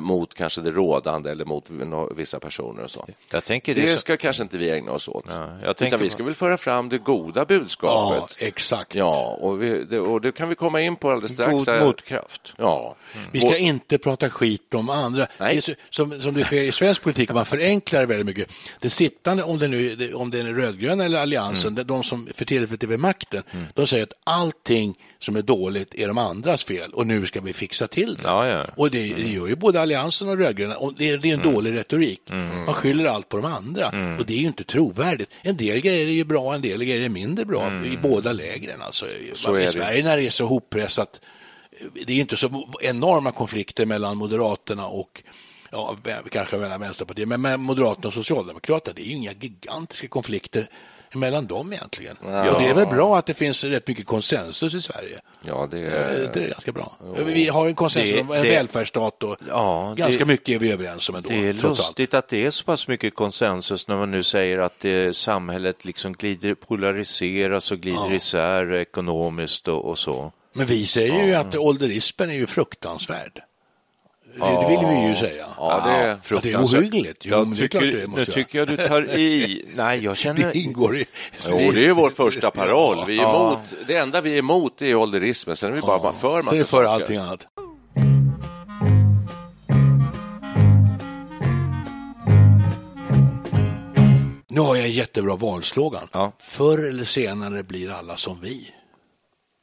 mot 0.00 0.34
kanske 0.34 0.60
det 0.60 0.70
rådande 0.70 1.30
eller 1.30 1.44
mot 1.44 1.70
vissa 2.16 2.40
personer 2.40 2.82
och 2.82 2.90
så. 2.90 3.08
Jag 3.32 3.44
tänker 3.44 3.74
det, 3.74 3.80
Det 3.80 3.88
så- 3.88 3.98
ska 3.98 4.16
kanske 4.16 4.42
inte 4.42 4.58
vi 4.58 4.70
ägna 4.70 4.92
oss 4.92 5.08
åt. 5.08 5.24
jag 5.64 5.76
tänker 5.76 5.86
Utan 5.96 6.00
vi 6.00 6.10
ska 6.10 6.24
väl 6.24 6.34
föra 6.34 6.56
fram 6.56 6.88
det 6.88 6.98
goda 6.98 7.44
budskapet. 7.44 8.36
Ja, 8.40 8.46
exakt. 8.46 8.94
Ja, 8.94 9.38
och, 9.40 9.62
vi, 9.62 9.84
det, 9.84 10.00
och 10.00 10.20
det 10.20 10.32
kan 10.32 10.48
vi 10.48 10.54
komma 10.54 10.80
in 10.80 10.96
på 10.96 11.10
alldeles 11.10 11.30
strax. 11.32 11.64
god 11.64 11.80
motkraft. 11.82 12.54
Ja. 12.56 12.96
Vi 13.32 13.40
ska 13.40 13.56
inte 13.56 13.98
prata 13.98 14.30
skit 14.30 14.74
om 14.74 14.90
andra. 14.90 15.26
Nej. 15.38 15.62
Så, 15.62 15.72
som, 15.90 16.20
som 16.20 16.34
det 16.34 16.44
sker 16.44 16.62
i 16.62 16.72
svensk 16.72 17.02
politik, 17.02 17.32
man 17.32 17.46
förenklar 17.46 18.06
väldigt 18.06 18.26
mycket. 18.26 18.48
Det 18.80 18.90
sittande, 18.90 19.42
om 19.42 19.58
det 19.58 19.68
nu 19.68 19.94
det- 19.96 20.14
om 20.14 20.30
det 20.30 20.40
är 20.40 20.44
rödgröna 20.44 21.04
eller 21.04 21.18
alliansen, 21.18 21.74
det- 21.74 21.84
de 21.84 22.02
som 22.04 22.28
för 22.34 22.44
tillfället 22.44 22.82
är 22.82 22.86
vid 22.86 23.00
makten, 23.00 23.42
de 23.74 23.86
säger 23.86 24.02
att 24.02 24.12
allting 24.24 24.98
som 25.18 25.36
är 25.36 25.42
dåligt 25.42 25.94
är 25.94 26.08
de 26.08 26.18
andras 26.18 26.64
fel 26.64 26.90
och 26.90 27.06
nu 27.06 27.26
ska 27.26 27.40
vi 27.40 27.52
fixa 27.52 27.86
till 27.86 28.14
det. 28.14 28.22
Ja, 28.24 28.46
ja. 28.46 28.64
Och 28.76 28.90
det, 28.90 29.14
det 29.14 29.28
gör 29.28 29.46
ju 29.46 29.56
både 29.56 29.80
alliansen 29.80 30.28
och 30.28 30.38
rödgröna. 30.38 30.76
Och 30.76 30.94
det, 30.94 31.10
är, 31.10 31.18
det 31.18 31.30
är 31.30 31.34
en 31.34 31.52
dålig 31.52 31.74
retorik. 31.74 32.20
Man 32.66 32.74
skyller 32.74 33.04
allt 33.04 33.28
på 33.28 33.36
de 33.36 33.46
andra 33.46 33.86
och 34.18 34.26
det 34.26 34.32
är 34.32 34.38
ju 34.38 34.46
inte 34.46 34.64
trovärdigt. 34.64 35.30
En 35.42 35.56
del 35.56 35.80
grejer 35.80 36.06
är 36.06 36.12
ju 36.12 36.24
bra, 36.24 36.54
en 36.54 36.62
del 36.62 36.84
grejer 36.84 37.04
är 37.04 37.08
mindre 37.08 37.44
bra 37.44 37.72
i 37.84 37.98
båda 38.02 38.32
lägren. 38.32 38.82
Alltså, 38.82 39.06
I. 39.06 39.32
Sverige 39.34 40.02
när 40.04 40.16
det 40.16 40.26
är 40.26 40.30
så 40.30 40.46
hoppressat 40.46 41.20
det 42.06 42.12
är 42.12 42.20
inte 42.20 42.36
så 42.36 42.68
enorma 42.80 43.32
konflikter 43.32 43.86
mellan 43.86 44.16
Moderaterna 44.16 44.86
och 44.86 45.22
ja, 45.70 45.96
kanske 46.30 46.56
mellan 46.56 46.80
Vänsterpartiet, 46.80 47.28
men 47.28 47.40
med 47.40 47.60
Moderaterna 47.60 48.08
och 48.08 48.14
Socialdemokraterna, 48.14 48.94
det 48.94 49.02
är 49.02 49.06
ju 49.06 49.14
inga 49.14 49.32
gigantiska 49.32 50.08
konflikter 50.08 50.68
mellan 51.14 51.46
dem 51.46 51.72
egentligen. 51.72 52.16
Och 52.16 52.60
det 52.60 52.68
är 52.68 52.74
väl 52.74 52.86
bra 52.86 53.18
att 53.18 53.26
det 53.26 53.34
finns 53.34 53.64
rätt 53.64 53.86
mycket 53.88 54.06
konsensus 54.06 54.74
i 54.74 54.80
Sverige. 54.82 55.20
Ja, 55.42 55.68
det 55.70 55.78
Eh, 55.78 56.30
Det 56.32 56.44
är 56.44 56.48
ganska 56.48 56.72
bra. 56.72 56.96
Vi 57.26 57.48
har 57.48 57.66
en 57.68 57.74
konsensus 57.74 58.14
Det- 58.14 58.20
om 58.20 58.30
en 58.32 58.42
det- 58.42 58.48
välfärdsstat 58.50 59.22
och 59.22 59.36
Ja, 59.48 59.94
ganska 59.96 60.18
det- 60.24 60.28
mycket 60.28 60.54
är 60.54 60.58
vi 60.58 60.70
överens 60.72 61.08
om 61.08 61.14
ändå. 61.14 61.28
Det 61.28 61.48
är 61.48 61.52
lustigt 61.52 62.14
att 62.14 62.28
det 62.28 62.46
är 62.46 62.50
så 62.50 62.64
pass 62.64 62.88
mycket 62.88 63.14
konsensus 63.14 63.88
när 63.88 63.96
man 63.96 64.10
nu 64.10 64.22
säger 64.22 64.58
att 64.58 64.80
det, 64.80 65.16
samhället 65.16 65.84
liksom 65.84 66.12
glider, 66.12 66.54
polariseras 66.54 67.72
och 67.72 67.78
glider 67.78 68.12
isär 68.12 68.74
ekonomiskt 68.74 69.68
och, 69.68 69.84
och 69.84 69.98
så. 69.98 70.32
Men 70.52 70.66
vi 70.66 70.86
säger 70.86 71.24
ju 71.26 71.34
att 71.34 71.56
ålderismen 71.56 72.30
är 72.30 72.34
ju 72.34 72.46
fruktansvärd. 72.46 73.42
Det, 74.38 74.60
det 74.60 74.68
vill 74.68 74.86
vi 74.88 75.08
ju 75.08 75.16
säga. 75.16 75.46
Ja, 75.56 75.82
det 75.84 75.90
är 75.90 76.36
Att 76.36 76.42
det 76.42 76.52
är 76.52 76.64
ohyggligt. 76.64 77.24
Jo, 77.24 77.36
Jag 77.36 77.52
är 77.52 77.56
tycker, 77.56 77.80
det 77.80 77.98
nu 77.98 78.06
måste 78.06 78.32
tycker 78.32 78.58
jag 78.58 78.68
du 78.68 78.76
tar 78.76 79.18
i. 79.18 79.64
Nej, 79.74 80.04
jag 80.04 80.16
känner... 80.16 80.42
Det 80.42 80.58
ingår 80.58 80.96
i... 80.96 81.04
Jo, 81.50 81.70
det 81.74 81.86
är 81.86 81.92
vår 81.92 82.10
första 82.10 82.50
paroll. 82.50 83.04
Vi 83.06 83.18
är 83.18 83.22
emot, 83.22 83.58
det 83.86 83.96
enda 83.96 84.20
vi 84.20 84.34
är 84.34 84.38
emot 84.38 84.82
är 84.82 84.94
ålderismen, 84.94 85.56
sen 85.56 85.70
är 85.70 85.74
vi 85.74 85.80
bara, 85.80 86.12
för 86.12 86.42
massa 86.42 86.56
är 86.56 86.58
det 86.58 86.64
för 86.64 86.76
saker. 86.76 86.88
allting 86.88 87.16
annat. 87.16 87.46
Nu 94.50 94.60
har 94.60 94.76
jag 94.76 94.84
en 94.84 94.92
jättebra 94.92 95.36
valslogan. 95.36 96.08
Ja. 96.12 96.32
Förr 96.38 96.88
eller 96.88 97.04
senare 97.04 97.62
blir 97.62 97.90
alla 97.90 98.16
som 98.16 98.40
vi. 98.42 98.70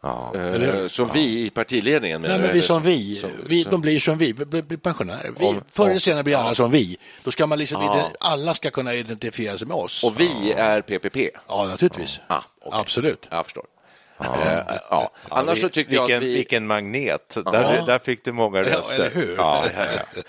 Ja. 0.06 0.34
Eh, 0.36 0.88
Som 0.88 1.10
vi 1.14 1.46
i 1.46 1.50
partiledningen 1.50 2.22
Nej, 2.22 2.32
men 2.32 2.42
vi 2.42 2.48
eller 2.50 2.62
som 2.62 2.82
vi. 2.82 3.16
som- 3.16 3.30
vi 3.48 3.64
som- 3.64 3.72
de 3.72 3.82
blir 3.82 4.00
som 4.00 4.18
vi, 4.18 4.34
blir, 4.34 4.78
pensionärer. 4.78 5.32
Vi, 5.40 5.46
Om- 5.46 5.62
förr 5.74 5.90
eller 5.90 6.00
senare 6.00 6.24
blir 6.24 6.38
alla 6.38 6.56
som 6.56 6.72
vi. 6.72 6.98
Då 7.24 7.32
ska 7.32 7.48
man 7.48 7.60
liksom, 7.60 7.82
Ja. 7.82 8.12
alla 8.20 8.56
ska 8.56 8.70
kunna 8.72 8.94
identifiera 8.94 9.58
sig 9.58 9.68
med 9.68 9.78
oss. 9.78 10.04
Och 10.04 10.20
vi 10.20 10.52
är 10.52 10.82
PPP. 10.82 11.30
Ja, 11.48 11.66
naturligtvis. 11.68 12.20
Ah, 12.28 12.42
okej. 12.62 12.80
Absolut. 12.82 13.28
Jag 13.32 13.46
förstår. 13.46 13.64
Eh, 14.20 14.76
ja. 14.90 15.12
Annars 15.30 15.62
så 15.62 15.70
tycker 15.70 15.96
jag 15.96 16.02
vilken, 16.02 16.18
att 16.18 16.24
vi... 16.24 16.34
vilken 16.36 16.68
magnet. 16.68 17.38
Där, 17.52 17.86
där 17.86 18.00
fick 18.00 18.26
du 18.26 18.32
många 18.32 18.62
röster. 18.64 19.12
Ja, 19.38 19.64
ja, 19.78 19.86
ja. 20.14 20.22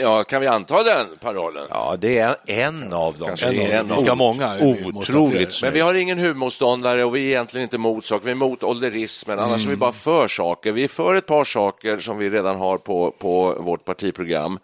Ja, 0.00 0.22
kan 0.24 0.40
vi 0.40 0.46
anta 0.46 0.82
den 0.82 1.06
parollen? 1.20 1.66
ja, 1.70 1.96
det 2.00 2.18
är 2.18 2.36
en 2.46 2.92
av 2.92 3.18
dem. 3.18 3.28
Kanske 3.28 3.50
Det 3.50 3.72
är 3.72 3.78
en 3.78 3.90
av 3.92 4.04
dem. 4.04 4.18
många. 4.18 4.56
Otroligt 4.94 5.62
Men 5.62 5.72
vi 5.72 5.80
har 5.80 5.94
ingen 5.94 6.18
huvudmotståndare 6.18 7.04
och 7.04 7.16
vi 7.16 7.20
är 7.24 7.26
egentligen 7.26 7.62
inte 7.62 7.76
emot 7.76 8.04
saker. 8.04 8.24
Vi 8.24 8.30
är 8.30 8.34
emot 8.36 8.62
ålderismen, 8.62 9.38
annars 9.38 9.66
är 9.66 9.70
vi 9.70 9.76
bara 9.76 9.92
för 9.92 10.28
saker. 10.28 10.72
Vi 10.72 10.84
är 10.84 10.88
för 10.88 11.14
ett 11.14 11.26
par 11.26 11.44
saker 11.44 11.98
som 11.98 12.18
vi 12.18 12.30
redan 12.30 12.56
har 12.56 12.78
på, 12.78 13.10
på 13.18 13.54
vårt 13.60 13.84
partiprogram. 13.84 14.58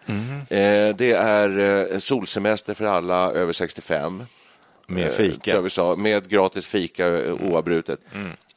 Eh, 0.49 0.97
det 0.97 1.13
är 1.13 1.59
eh, 1.93 1.99
solsemester 1.99 2.75
för 2.75 2.85
alla 2.85 3.31
över 3.33 3.53
65. 3.53 4.25
Med 4.87 5.07
Eh, 5.07 5.11
fika. 5.13 5.51
jag 5.51 5.63
vi 5.63 5.71
sa, 5.71 5.97
med 5.97 6.29
gratis 6.29 6.67
fika 6.67 7.07
eh, 7.07 7.33
oavbrutet. 7.33 8.01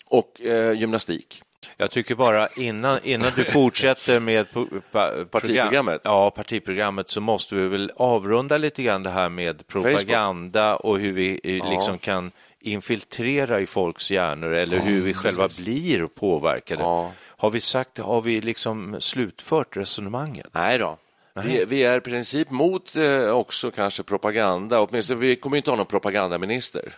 Och 0.10 0.42
eh, 0.42 0.72
gymnastik. 0.80 1.42
Jag 1.78 1.92
tycker 1.92 2.16
bara 2.16 2.48
innan, 2.48 3.00
innan 3.04 3.32
du 3.36 3.44
fortsätter 3.44 4.20
med 4.20 4.48
Partiprogrammet? 4.52 5.32
Program, 5.32 6.00
ja, 6.04 6.32
partiprogrammet 6.32 7.10
så 7.10 7.22
måste 7.22 7.56
vi 7.56 7.68
väl 7.68 7.92
avrunda 7.96 8.58
lite 8.58 8.84
grann 8.84 9.04
det 9.04 9.10
här 9.10 9.30
med 9.30 9.68
propaganda 9.68 10.76
och 10.76 11.00
hur 11.00 11.12
vi 11.14 11.40
eh, 11.44 11.70
liksom 11.70 11.98
kan 11.98 12.32
infiltrera 12.60 13.60
i 13.60 13.66
folks 13.66 14.12
hjärnor 14.12 14.54
eller 14.54 14.80
hur 14.80 15.02
vi 15.02 15.14
själva 15.14 15.50
blir 15.58 16.08
påverkade. 16.08 16.84
Ja. 16.84 17.12
Har 17.38 17.50
vi 17.50 17.62
sagt, 17.62 17.98
har 17.98 18.22
vi 18.22 18.42
liksom 18.42 18.96
slutfört 19.00 19.78
resonemanget? 19.78 20.48
Nej 20.52 20.78
då. 20.78 20.98
Vi, 21.44 21.66
vi 21.66 21.84
är 21.84 21.98
i 21.98 22.02
princip 22.02 22.52
mot 22.52 22.96
eh, 22.96 23.30
också 23.30 23.72
kanske 23.72 24.04
propaganda, 24.04 24.80
åtminstone 24.80 25.20
vi 25.20 25.36
kommer 25.36 25.58
inte 25.58 25.70
ha 25.70 25.78
någon 25.78 25.86
propagandaminister. 25.86 26.94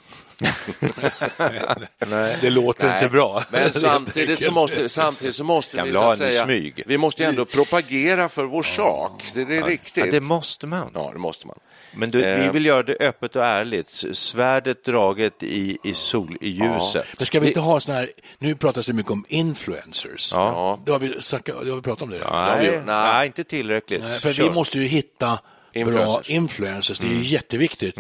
Det 2.41 2.49
låter 2.49 2.87
Nej. 2.87 2.97
inte 2.97 3.09
bra. 3.09 3.43
Men 3.51 3.73
samtidigt 3.73 4.43
så 4.43 4.51
måste, 4.51 4.89
samtidigt 4.89 5.35
så 5.35 5.43
måste 5.43 5.83
vi, 5.83 5.93
så 5.93 6.03
att 6.03 6.17
säga, 6.17 6.43
smyg? 6.43 6.83
vi 6.85 6.97
måste 6.97 7.25
ändå 7.25 7.45
propagera 7.45 8.29
för 8.29 8.43
vår 8.43 8.63
sak. 8.63 9.23
Det 9.33 9.41
är 9.41 9.63
riktigt. 9.63 10.05
Ja, 10.05 10.11
det 10.11 10.21
måste 10.21 10.67
man. 10.67 10.91
Ja, 10.93 11.09
det 11.13 11.19
måste 11.19 11.47
man. 11.47 11.59
Men 11.95 12.11
du, 12.11 12.17
vi 12.19 12.45
Eh. 12.45 12.51
vill 12.51 12.65
göra 12.65 12.83
det 12.83 12.97
öppet 12.99 13.35
och 13.35 13.45
ärligt. 13.45 13.89
Svärdet 14.13 14.83
draget 14.83 15.43
i, 15.43 15.77
i, 15.83 15.93
sol, 15.93 16.37
i 16.41 16.49
ljuset. 16.49 17.05
Men 17.17 17.25
ska 17.25 17.39
vi 17.39 17.47
inte 17.47 17.59
ha 17.59 17.79
såna 17.79 17.97
här, 17.97 18.09
nu 18.39 18.55
pratas 18.55 18.85
det 18.85 18.93
mycket 18.93 19.11
om 19.11 19.25
influencers. 19.27 20.31
Ja. 20.33 20.79
Det 20.85 20.91
har 20.91 20.99
vi, 20.99 21.21
snackat, 21.21 21.55
det 21.63 21.69
har 21.69 21.75
vi 21.75 21.81
pratat 21.81 22.01
om 22.01 22.09
det. 22.09 22.27
Nej, 22.31 22.57
vi- 22.71 22.71
nej. 22.77 22.81
nej, 22.85 23.25
inte 23.27 23.43
tillräckligt. 23.43 24.01
Nej, 24.03 24.19
För 24.19 24.33
Kör. 24.33 24.43
vi 24.43 24.49
måste 24.49 24.79
ju 24.79 24.85
hitta 24.87 25.39
Influencers. 25.73 26.27
bra 26.27 26.35
influencers, 26.35 26.99
det 26.99 27.07
är 27.07 27.11
ju 27.11 27.23
jätteviktigt. 27.23 27.95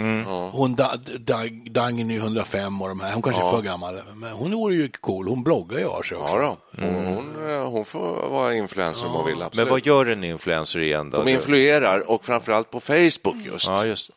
Hon 0.51 0.75
da, 0.75 0.95
da, 1.19 1.43
Dagny 1.71 2.17
105 2.17 2.81
och 2.81 2.87
de 2.89 2.99
här, 2.99 3.13
hon 3.13 3.21
kanske 3.21 3.41
är 3.41 3.51
för 3.51 3.61
gammal, 3.61 4.01
men 4.15 4.31
hon 4.31 4.51
vore 4.51 4.75
ju 4.75 4.89
cool, 4.89 5.27
hon 5.27 5.43
bloggar 5.43 5.79
ju 5.79 5.85
har 5.87 6.03
sig 6.03 6.17
också. 6.17 6.35
Ja, 6.35 6.57
då. 6.77 6.85
Hon, 6.85 7.05
hon, 7.05 7.49
eh, 7.49 7.69
hon 7.69 7.85
får 7.85 8.29
vara 8.29 8.55
influencer 8.55 9.05
om 9.07 9.11
hon 9.13 9.25
vill, 9.25 9.41
absolut. 9.41 9.65
Men 9.67 9.71
vad 9.71 9.85
gör 9.85 10.05
en 10.05 10.23
influencer 10.23 10.79
igen 10.79 11.09
då? 11.09 11.17
De 11.23 11.31
influerar, 11.31 11.99
och 12.09 12.25
framförallt 12.25 12.71
på 12.71 12.79
Facebook 12.79 13.35
just. 13.45 13.67
Ja, 13.67 13.85
just 13.85 14.11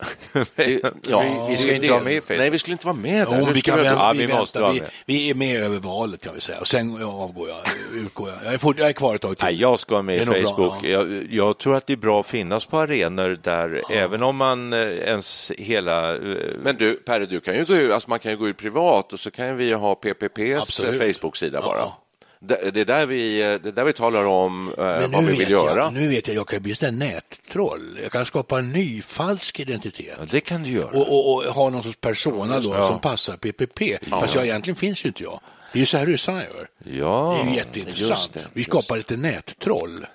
Det- 0.55 0.81
ja, 1.09 1.21
vi, 1.21 1.51
vi 1.51 1.57
ska 1.57 1.73
inte 1.75 1.87
det. 1.87 1.93
vara 1.93 2.03
med 2.03 2.13
i 2.13 2.21
Facebook. 2.21 2.39
Nej, 2.39 2.51
vi 2.51 2.59
skulle 2.59 2.73
inte 2.73 2.87
vara 2.87 2.97
med 2.97 3.27
där. 3.29 3.39
Jo, 3.47 3.49
vi, 3.55 3.61
kan 3.61 3.79
vi- 3.81 3.87
Ja, 3.87 4.13
vi, 4.17 4.27
vi 4.27 4.33
måste 4.33 4.61
vara 4.61 4.73
vi, 4.73 4.81
med. 4.81 4.91
vi 5.07 5.31
är 5.31 5.35
med 5.35 5.63
över 5.63 5.79
valet 5.79 6.21
kan 6.25 6.35
vi 6.35 6.41
säga, 6.41 6.61
och 6.61 6.69
sen 6.69 7.03
avgår 7.05 7.49
jag, 7.49 7.59
utgår 8.05 8.29
jag. 8.29 8.39
Jag 8.45 8.55
är, 8.55 8.59
fort, 8.59 8.79
jag 8.79 8.89
är 8.89 8.93
kvar 8.93 9.15
ett 9.15 9.21
tag 9.21 9.39
till. 9.39 9.45
Nej, 9.47 9.61
jag 9.61 9.79
ska 9.79 9.93
vara 9.95 10.03
med 10.03 10.17
i 10.23 10.25
nog 10.25 10.35
bra, 10.35 10.43
Facebook. 10.51 10.75
ja. 10.83 10.89
jag, 10.89 11.27
jag 11.31 11.59
tror 11.59 11.77
att 11.77 11.87
det 11.87 11.93
är 11.93 11.97
bra 11.97 12.21
att 12.21 12.27
finnas 12.27 12.65
på 12.65 12.79
arenor 12.79 13.39
där, 13.43 13.83
även 13.91 14.23
om 14.23 14.37
man 14.37 14.73
eh, 14.73 14.79
ens 14.89 15.53
hela... 15.59 16.15
eh, 16.15 16.21
Men 16.63 16.77
du, 16.77 16.95
Perre, 16.95 17.27
du 17.27 17.41
kan 17.41 17.55
ju 17.55 17.65
gå 17.65 17.75
ut, 17.75 17.93
alltså 17.93 18.11
man 18.11 18.19
kan 18.19 18.31
ju 18.33 18.39
gå 18.39 18.49
ut 18.49 18.57
privat 18.57 19.13
och 19.13 19.21
så 19.21 19.31
kan 19.31 19.57
vi 19.57 19.73
ha 19.73 19.95
PPPs. 19.95 20.81
Facebook-sida 20.81 21.61
bara. 21.61 21.93
Ja. 22.41 22.47
Det, 22.49 22.71
det, 22.71 22.81
är 22.81 22.85
där 22.85 23.07
vi, 23.07 23.39
det 23.39 23.69
är 23.69 23.73
där 23.73 23.85
vi 23.85 23.93
talar 23.93 24.25
om 24.25 24.69
eh, 24.79 25.09
vad 25.09 25.25
vi 25.25 25.37
vill 25.37 25.51
göra. 25.51 25.79
jag, 25.79 25.93
nu 25.93 26.09
vet 26.09 26.29
jag, 26.29 26.37
jag 26.37 26.49
kan 26.49 26.63
bli 26.63 26.77
en 26.81 26.99
nättroll. 26.99 27.99
Jag 28.03 28.13
kan 28.13 28.27
skapa 28.27 28.59
en 28.59 28.73
ny 28.73 29.03
falsk 29.03 29.61
identitet. 29.61 30.15
Ja, 30.19 30.27
det 30.31 30.41
kan 30.41 30.63
du 30.63 30.71
göra. 30.71 30.99
och, 30.99 31.09
och, 31.09 31.37
och 31.37 31.55
ha 31.55 31.71
någon 31.71 31.83
sorts 31.83 31.99
persona 32.01 32.55
då 32.61 32.63
som 32.63 33.01
passar 33.01 33.37
PPP. 33.37 34.09
Fast 34.11 34.35
jag, 34.35 34.45
egentligen 34.45 34.77
finns 34.77 35.05
ju 35.05 35.09
inte 35.09 35.23
jag. 35.23 35.41
Det 35.73 35.79
är 35.79 35.81
ju 35.81 35.87
så 35.87 35.97
här 35.99 36.07
ryssarna 36.07 36.43
gör. 36.45 36.69
Ja, 36.85 37.41
det 37.43 37.49
är 37.49 37.53
ju 37.53 37.57
jätteintressant. 37.57 38.33
det, 38.33 38.41
Vi 38.53 38.65
skapar 38.65 38.97
lite 38.97 39.17
nättroll. 39.17 40.07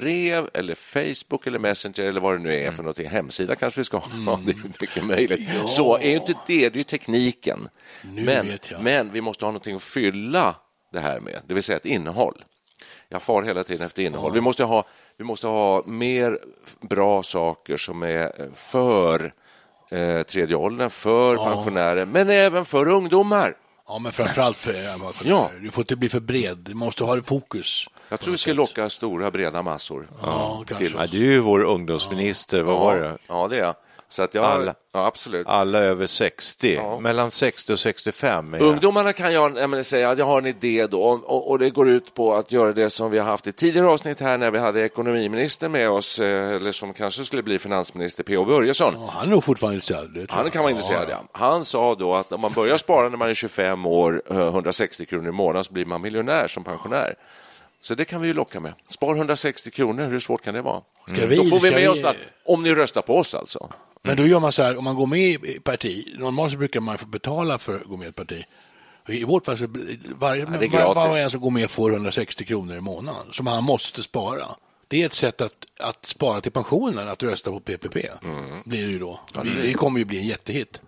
Brev 0.00 0.50
eller 0.54 0.74
Facebook 0.74 1.46
eller 1.46 1.58
Messenger 1.58 2.04
eller 2.04 2.20
vad 2.20 2.34
det 2.34 2.38
nu 2.38 2.54
är 2.54 2.72
för 2.72 2.82
någonting. 2.82 3.08
Hemsida 3.08 3.54
kanske 3.54 3.80
vi 3.80 3.84
ska 3.84 3.96
ha, 3.96 4.40
det 4.44 4.50
är 4.50 4.80
mycket 4.80 5.04
möjligt. 5.04 5.48
Så 5.66 5.96
är 5.96 6.08
ju 6.08 6.14
inte 6.14 6.34
det, 6.46 6.68
det 6.68 6.74
är 6.74 6.78
ju 6.78 6.84
tekniken. 6.84 7.68
Men, 8.02 8.46
vet 8.46 8.70
jag. 8.70 8.82
men 8.82 9.10
vi 9.10 9.20
måste 9.20 9.44
ha 9.44 9.50
någonting 9.50 9.76
att 9.76 9.82
fylla 9.82 10.56
det 10.92 11.00
här 11.00 11.20
med, 11.20 11.40
det 11.46 11.54
vill 11.54 11.62
säga 11.62 11.76
ett 11.76 11.86
innehåll. 11.86 12.44
Jag 13.08 13.22
far 13.22 13.42
hela 13.42 13.64
tiden 13.64 13.86
efter 13.86 14.02
innehåll. 14.02 14.32
Vi, 14.32 14.40
måste 14.40 14.64
ha, 14.64 14.84
vi 15.16 15.24
måste 15.24 15.46
ha 15.46 15.82
mer 15.86 16.38
bra 16.80 17.22
saker 17.22 17.76
som 17.76 18.02
är 18.02 18.50
för 18.54 19.32
eh, 19.90 20.22
tredje 20.22 20.56
åldern, 20.56 20.90
för 20.90 21.36
pensionärer, 21.36 22.04
men 22.04 22.30
även 22.30 22.64
för 22.64 22.88
ungdomar. 22.88 23.56
Ja, 23.88 23.98
men 23.98 24.12
framförallt 24.12 24.56
för 24.56 24.74
Ja. 25.24 25.50
Du 25.60 25.70
får 25.70 25.82
inte 25.82 25.96
bli 25.96 26.08
för 26.08 26.20
bred, 26.20 26.58
du 26.58 26.74
måste 26.74 27.04
ha 27.04 27.22
fokus. 27.22 27.88
Jag 28.08 28.20
tror 28.20 28.32
vi 28.32 28.38
ska 28.38 28.52
locka 28.52 28.88
stora, 28.88 29.30
breda 29.30 29.62
massor. 29.62 30.08
Ja, 30.22 30.64
till 30.78 30.94
Ja, 30.98 31.06
du 31.06 31.28
är 31.28 31.32
ju 31.32 31.40
vår 31.40 31.64
ungdomsminister, 31.64 32.62
vad 32.62 32.80
var 32.80 32.96
det? 32.96 33.18
Ja, 33.26 33.48
det 33.48 33.56
är 33.56 33.60
jag. 33.60 33.74
Så 34.10 34.22
att 34.22 34.34
jag, 34.34 34.44
Alla. 34.44 34.74
Ja, 34.92 35.06
absolut. 35.06 35.46
Alla 35.46 35.78
över 35.78 36.06
60, 36.06 36.74
Ja. 36.74 37.00
mellan 37.00 37.30
60 37.30 37.72
och 37.72 37.78
65. 37.78 38.54
Är 38.54 38.62
Ungdomarna 38.62 39.12
kan 39.12 39.32
jag, 39.32 39.58
jag 39.58 39.70
menar, 39.70 39.82
säga 39.82 40.10
att 40.10 40.18
jag 40.18 40.26
har 40.26 40.38
en 40.38 40.46
idé 40.46 40.86
då 40.86 41.02
och, 41.02 41.50
och 41.50 41.58
det 41.58 41.70
går 41.70 41.88
ut 41.88 42.14
på 42.14 42.34
att 42.34 42.52
göra 42.52 42.72
det 42.72 42.90
som 42.90 43.10
vi 43.10 43.18
har 43.18 43.26
haft 43.26 43.46
i 43.46 43.52
tidigare 43.52 43.86
avsnitt 43.86 44.20
här 44.20 44.38
när 44.38 44.50
vi 44.50 44.58
hade 44.58 44.80
ekonomiministern 44.80 45.72
med 45.72 45.90
oss, 45.90 46.20
eh, 46.20 46.54
eller 46.54 46.72
som 46.72 46.92
kanske 46.92 47.24
skulle 47.24 47.42
bli 47.42 47.58
finansminister, 47.58 48.24
P.O. 48.24 48.44
Börjesson. 48.44 48.94
Ja, 48.96 49.10
han 49.12 49.26
är 49.26 49.30
nog 49.30 49.44
fortfarande 49.44 49.74
intresserad. 49.74 50.26
Han 50.30 50.50
kan 50.50 50.62
vara 50.62 50.70
intresserad, 50.70 51.08
ja. 51.10 51.22
Han 51.32 51.64
sa 51.64 51.94
då 51.94 52.14
att 52.14 52.32
om 52.32 52.40
man 52.40 52.52
börjar 52.52 52.76
spara 52.76 53.08
när 53.08 53.16
man 53.16 53.28
är 53.30 53.34
25 53.34 53.86
år, 53.86 54.22
eh, 54.30 54.36
160 54.38 55.06
kronor 55.06 55.28
i 55.28 55.32
månaden, 55.32 55.64
så 55.64 55.72
blir 55.72 55.84
man 55.86 56.02
miljonär 56.02 56.46
som 56.48 56.64
pensionär. 56.64 57.14
Så 57.88 57.94
det 57.94 58.04
kan 58.04 58.20
vi 58.20 58.28
ju 58.28 58.34
locka 58.34 58.60
med. 58.60 58.74
Spar 58.88 59.16
160 59.16 59.70
kronor, 59.70 60.06
hur 60.08 60.20
svårt 60.20 60.42
kan 60.44 60.54
det 60.54 60.62
vara? 60.62 60.82
Ska 61.08 61.26
vi- 61.26 61.36
Då 61.36 61.44
får 61.44 61.60
vi 61.60 61.70
med 61.70 61.80
vi- 61.80 61.88
oss 61.88 62.02
det, 62.02 62.14
om 62.44 62.62
ni 62.62 62.74
röstar 62.74 63.02
på 63.02 63.16
oss 63.18 63.34
alltså. 63.34 63.70
Men 64.02 64.16
då 64.16 64.26
gör 64.26 64.40
man 64.40 64.52
så 64.52 64.62
här, 64.62 64.76
om 64.78 64.84
man 64.84 64.94
går 64.96 65.06
med 65.06 65.20
i 65.44 65.60
parti, 65.64 66.14
normalt 66.18 66.52
så 66.52 66.58
brukar 66.58 66.80
man 66.80 66.98
få 66.98 67.06
betala 67.06 67.58
för 67.58 67.76
att 67.76 67.84
gå 67.84 67.96
med 67.96 68.06
i 68.06 68.08
ett 68.08 68.14
parti. 68.16 68.44
I 69.08 69.24
vårt 69.24 69.44
fall 69.44 69.58
så 69.58 69.66
varje, 70.18 70.42
är 70.42 70.46
var, 70.46 70.94
var 70.94 71.08
och 71.08 71.18
en 71.18 71.30
som 71.30 71.40
går 71.40 71.50
med 71.50 71.70
får 71.70 71.92
160 71.92 72.44
kronor 72.44 72.76
i 72.76 72.80
månaden 72.80 73.32
som 73.32 73.46
han 73.46 73.64
måste 73.64 74.02
spara. 74.02 74.44
Det 74.88 75.02
är 75.02 75.06
ett 75.06 75.14
sätt 75.14 75.40
att, 75.40 75.52
att 75.80 76.06
spara 76.06 76.40
till 76.40 76.52
pensionen, 76.52 77.08
att 77.08 77.22
rösta 77.22 77.50
på 77.50 77.60
PPP. 77.60 77.96
Mm. 78.22 78.62
Blir 78.64 78.86
det 78.86 78.92
ju 78.92 78.98
då. 78.98 79.20
Det, 79.34 79.62
det 79.62 79.72
kommer 79.72 79.98
ju 79.98 80.04
bli 80.04 80.18
en 80.18 80.26
jättehit. 80.26 80.80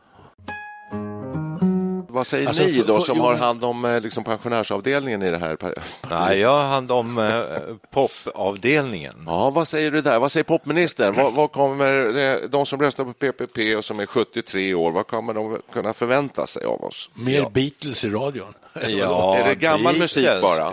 Vad 2.10 2.26
säger 2.26 2.48
Alltså, 2.48 2.62
ni 2.62 2.82
då 2.86 2.98
för- 2.98 3.06
som 3.06 3.16
jo, 3.18 3.22
har 3.22 3.34
hand 3.34 3.64
om 3.64 3.84
eh, 3.84 4.00
liksom, 4.00 4.24
pensionärsavdelningen 4.24 5.22
i 5.22 5.30
det 5.30 5.38
här 5.38 5.56
partiet? 5.56 5.84
Nej, 6.10 6.38
jag 6.40 6.52
har 6.52 6.66
hand 6.68 6.90
om 6.92 7.18
eh, 7.18 7.42
popavdelningen. 7.90 9.22
Ja, 9.26 9.50
vad 9.50 9.68
säger 9.68 9.90
du 9.90 10.00
där? 10.00 10.18
Vad 10.18 10.32
säger 10.32 10.44
popministern? 10.44 11.14
Vad, 11.14 11.32
vad 11.32 11.52
kommer 11.52 12.18
eh, 12.18 12.48
de 12.48 12.66
som 12.66 12.80
röstar 12.80 13.04
på 13.04 13.12
PPP 13.12 13.76
och 13.76 13.84
som 13.84 14.00
är 14.00 14.06
73 14.06 14.74
år, 14.74 14.90
vad 14.92 15.06
kommer 15.06 15.34
de 15.34 15.58
kunna 15.72 15.92
förvänta 15.92 16.46
sig 16.46 16.64
av 16.64 16.84
oss? 16.84 17.10
Mer 17.14 17.50
Beatles 17.50 18.04
i 18.04 18.08
radion. 18.10 18.54
Ja, 18.88 19.36
Är 19.36 19.48
det 19.48 19.54
gammal 19.54 19.82
Beatles. 19.94 20.16
musik 20.16 20.42
bara? 20.42 20.72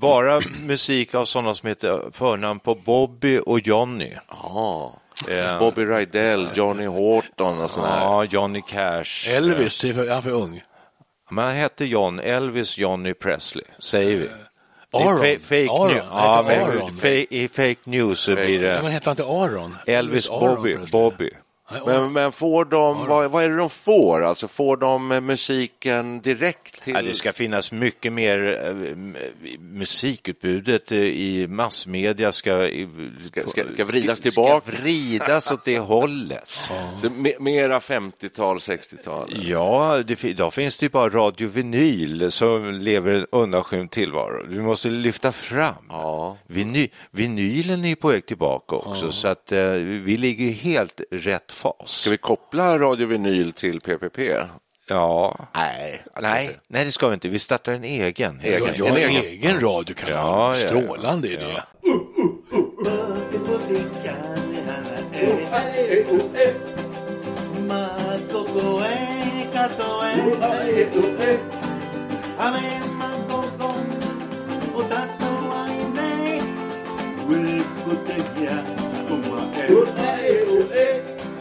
Bara 0.00 0.40
musik 0.62 1.14
av 1.14 1.24
sådana 1.24 1.54
som 1.54 1.68
heter 1.68 2.02
förnamn 2.12 2.60
på 2.60 2.74
Bobby 2.74 3.40
och 3.46 3.60
Johnny. 3.66 4.12
Ja. 4.28 4.94
Eh, 5.28 5.58
Bobby 5.58 5.84
Rydell, 5.84 6.48
Johnny 6.54 6.86
Horton 6.86 7.60
och 7.60 7.70
sådana. 7.70 7.96
Ja, 7.96 8.24
Johnny 8.24 8.62
Cash. 8.68 9.28
Elvis, 9.28 9.84
är 9.84 10.10
han 10.12 10.22
för 10.22 10.30
ung? 10.30 10.62
Men 11.30 11.44
han 11.44 11.54
hette 11.56 11.84
John, 11.84 12.20
Elvis 12.20 12.78
Johnny 12.78 13.14
Presley, 13.14 13.64
säger 13.78 14.16
vi. 14.16 14.28
Aron. 14.92 15.22
fa- 15.22 15.38
fake 15.40 15.70
Aron. 15.70 15.96
Ja, 16.10 16.44
men 16.48 16.62
Aron. 16.62 17.00
I 17.30 17.48
fake 17.48 17.76
news 17.84 18.20
så 18.20 18.34
blir 18.34 18.60
det 18.62 18.80
men 18.82 18.92
hette 18.92 19.08
han 19.10 19.12
inte 19.12 19.24
Aron? 19.24 19.76
Elvis 19.86 20.30
Aron 20.30 20.40
Bobby. 20.56 20.74
Presley. 20.74 20.90
Bobby. 20.92 21.30
Men, 21.86 22.12
men 22.12 22.32
får 22.32 22.64
de, 22.64 23.06
vad, 23.06 23.30
vad 23.30 23.44
är 23.44 23.48
det 23.48 23.56
de 23.56 23.70
får? 23.70 24.24
Alltså 24.24 24.48
får 24.48 24.76
de 24.76 25.12
eh, 25.12 25.20
musiken 25.20 26.20
direkt 26.20 26.82
till... 26.82 26.94
Ja, 26.94 27.02
det 27.02 27.14
ska 27.14 27.32
finnas 27.32 27.72
mycket 27.72 28.12
mer 28.12 28.60
eh, 28.64 28.96
musikutbudet 29.60 30.92
eh, 30.92 30.98
i 30.98 31.46
massmedia 31.48 32.32
ska, 32.32 32.68
Ska- 33.22 33.46
ska- 33.46 33.64
ska 33.74 33.84
vridas 33.84 34.20
tillbaka. 34.20 34.72
Ska 34.72 34.82
vridas 34.82 35.50
åt 35.52 35.64
det 35.64 35.78
hållet. 35.78 36.50
Så 37.00 37.08
me- 37.08 37.40
mera 37.40 37.78
50-tal, 37.78 38.56
60-tal? 38.58 39.34
Ja, 39.42 39.98
det, 40.06 40.24
idag 40.24 40.54
finns 40.54 40.78
det 40.78 40.86
ju 40.86 40.90
bara 40.90 41.08
Radio 41.10 41.48
Vinyl 41.48 42.30
som 42.30 42.74
lever 42.74 43.14
en 43.14 43.26
undanskymd 43.32 43.90
tillvaro. 43.90 44.46
Vi 44.48 44.58
måste 44.60 44.88
lyfta 44.88 45.32
fram. 45.32 45.74
Ja. 45.88 46.36
Viny, 46.46 46.88
vinylen 47.10 47.84
är 47.84 47.94
på 47.94 48.08
väg 48.08 48.26
tillbaka 48.26 48.76
också, 48.76 49.12
så 49.12 49.28
att 49.28 49.52
vi 49.82 50.16
ligger 50.16 50.52
helt 50.52 51.00
rätt 51.10 51.52
fas. 51.56 51.90
Ska 51.90 52.10
vi 52.10 52.16
koppla 52.16 52.78
Radio 52.78 53.06
Vinyl 53.06 53.52
till 53.52 53.80
PPP? 53.80 54.18
Ja. 54.88 55.38
Nej. 55.54 56.02
Nej, 56.20 56.58
nej, 56.68 56.84
det 56.84 56.92
ska 56.92 57.08
vi 57.08 57.14
inte. 57.14 57.28
Vi 57.28 57.38
startar 57.38 57.72
en 57.72 57.84
egen. 57.84 58.40
Egen. 58.42 58.74
Jag 58.76 58.88
En 58.88 58.96
en 58.96 59.10
egen. 59.10 59.22
egen 59.24 59.60
radiokanal. 59.60 60.12
Ja, 60.14 60.56
ja, 60.56 60.60
ja. 60.60 60.68
Strålande 60.68 61.28
idé. 61.28 61.56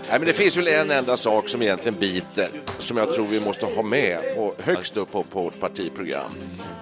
Nej, 0.09 0.19
men 0.19 0.27
det 0.27 0.33
finns 0.33 0.57
väl 0.57 0.67
en 0.67 0.91
enda 0.91 1.17
sak 1.17 1.49
som 1.49 1.61
egentligen 1.61 1.99
biter, 1.99 2.49
som 2.77 2.97
jag 2.97 3.13
tror 3.13 3.25
vi 3.25 3.39
måste 3.39 3.65
ha 3.65 3.83
med 3.83 4.35
på, 4.35 4.53
högst 4.59 4.97
upp 4.97 5.11
på, 5.11 5.23
på 5.23 5.41
vårt 5.41 5.59
partiprogram. 5.59 6.31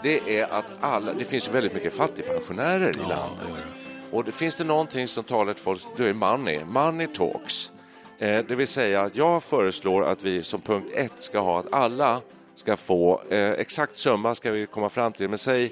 Det 0.04 0.40
är 0.40 0.44
att 0.44 0.66
alla, 0.80 1.14
det 1.14 1.26
finns 1.26 1.50
väldigt 1.50 1.74
mycket 1.74 1.94
fattigpensionärer 1.94 2.90
i 2.90 3.10
landet. 3.10 3.64
Och 4.12 4.24
det 4.24 4.32
finns 4.32 4.56
det 4.56 4.64
någonting 4.64 5.08
som 5.08 5.24
talar 5.24 5.54
till 5.54 5.64
folk, 5.64 5.82
det 5.98 6.10
är 6.10 6.14
money. 6.14 6.60
Money 6.66 7.08
talks. 7.08 7.72
Eh, 8.20 8.46
det 8.48 8.56
vill 8.56 8.68
säga 8.68 9.02
att 9.02 9.18
jag 9.18 9.44
föreslår 9.44 10.06
att 10.06 10.24
vi 10.24 10.44
som 10.44 10.62
punkt 10.62 10.92
ett 10.94 11.24
ska 11.24 11.40
ha 11.40 11.60
att 11.60 11.74
alla 11.74 12.22
ska 12.56 12.78
få, 12.78 13.22
eh, 13.30 13.52
exakt 13.52 13.98
summa 13.98 14.36
ska 14.36 14.52
vi 14.52 14.66
komma 14.66 14.90
fram 14.90 15.14
till, 15.14 15.30
men 15.30 15.38
säg, 15.38 15.72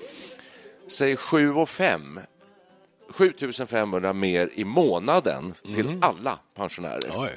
säg 0.87 1.15
7 1.17 1.53
och 1.53 1.69
5 1.69 2.19
7500 3.12 4.13
mer 4.13 4.50
i 4.54 4.63
månaden 4.63 5.54
till 5.76 5.97
alla 6.02 6.39
pensionärer. 6.56 7.12
Oj, 7.15 7.30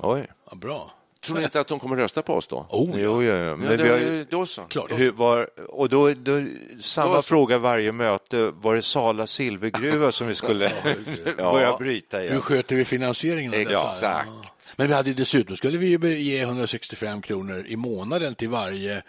Oj. 0.00 0.26
ja, 0.50 0.56
bra. 0.56 0.90
Tror 1.26 1.38
ni 1.38 1.44
inte 1.44 1.60
att 1.60 1.68
de 1.68 1.80
kommer 1.80 1.96
rösta 1.96 2.22
på 2.22 2.34
oss 2.34 2.46
då? 2.46 2.66
Oh, 2.70 2.90
ja. 2.90 2.98
Jo, 2.98 3.22
ja, 3.22 3.34
ja. 3.34 3.56
Men 3.56 3.70
Ja, 3.70 3.84
vi 3.84 3.88
har, 3.90 3.98
det, 3.98 4.30
då 4.30 4.46
så. 4.46 4.62
Klart. 4.62 4.90
hur 4.90 5.10
var, 5.10 5.48
och 5.68 5.88
då, 5.88 6.14
då, 6.14 6.46
samma 6.80 7.14
Då 7.16 7.22
fråga 7.22 7.58
varje 7.58 7.92
möte. 7.92 8.50
Var 8.54 8.74
det 8.74 8.82
Sala 8.82 9.26
silvergruva 9.26 10.12
som 10.12 10.26
vi 10.26 10.34
skulle 10.34 10.72
börja 11.36 11.76
bryta 11.76 12.18
Hur 12.18 12.24
igen? 12.24 12.40
sköter 12.40 12.76
vi 12.76 12.84
finansieringen? 12.84 13.54
Exakt. 13.54 14.28
Men 14.76 14.86
vi 14.86 14.94
hade 14.94 15.12
dessutom 15.12 15.56
skulle 15.56 15.78
vi 15.78 16.18
ge 16.22 16.40
165 16.40 17.22
kronor 17.22 17.64
i 17.68 17.76
månaden 17.76 18.34
till 18.34 18.48
varje 18.48 19.02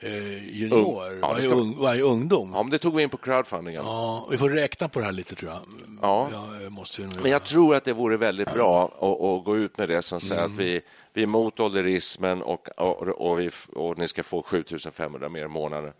eh, 0.00 0.48
junior, 0.58 0.78
Ung. 1.12 1.18
Ja, 1.20 1.28
varje, 1.32 1.48
ung, 1.48 1.76
varje 1.78 2.02
ungdom. 2.02 2.50
Ja, 2.54 2.62
men 2.62 2.70
det 2.70 2.78
tog 2.78 2.96
vi 2.96 3.02
in 3.02 3.08
på 3.10 3.16
crowdfundingen. 3.16 3.82
Ja, 3.84 4.28
vi 4.30 4.38
får 4.38 4.50
räkna 4.50 4.88
på 4.88 4.98
det 4.98 5.04
här 5.04 5.12
lite 5.12 5.34
tror 5.34 5.50
jag. 5.52 5.60
Ja. 6.02 6.30
jag 6.62 6.72
måste 6.72 7.02
ju 7.02 7.08
Men 7.22 7.30
jag 7.30 7.44
tror 7.44 7.74
att 7.76 7.84
det 7.84 7.92
vore 7.92 8.16
väldigt 8.16 8.54
bra 8.54 8.84
att, 8.84 9.02
att 9.02 9.44
gå 9.44 9.56
ut 9.56 9.78
med 9.78 9.88
det 9.88 10.02
som 10.02 10.20
säger 10.20 10.42
Mm. 10.44 10.54
att 10.54 10.60
vi, 10.60 10.80
vi 11.12 11.20
är 11.22 11.24
emot 11.24 11.60
ålderismen 11.60 12.42
och, 12.42 12.68
och, 12.76 13.08
och, 13.08 13.40
vi, 13.40 13.50
och 13.74 13.98
ni 13.98 14.08
ska 14.08 14.22
få 14.22 14.42
7500 14.42 15.28
mer 15.28 15.44
i 15.44 15.48
månaden. 15.48 15.92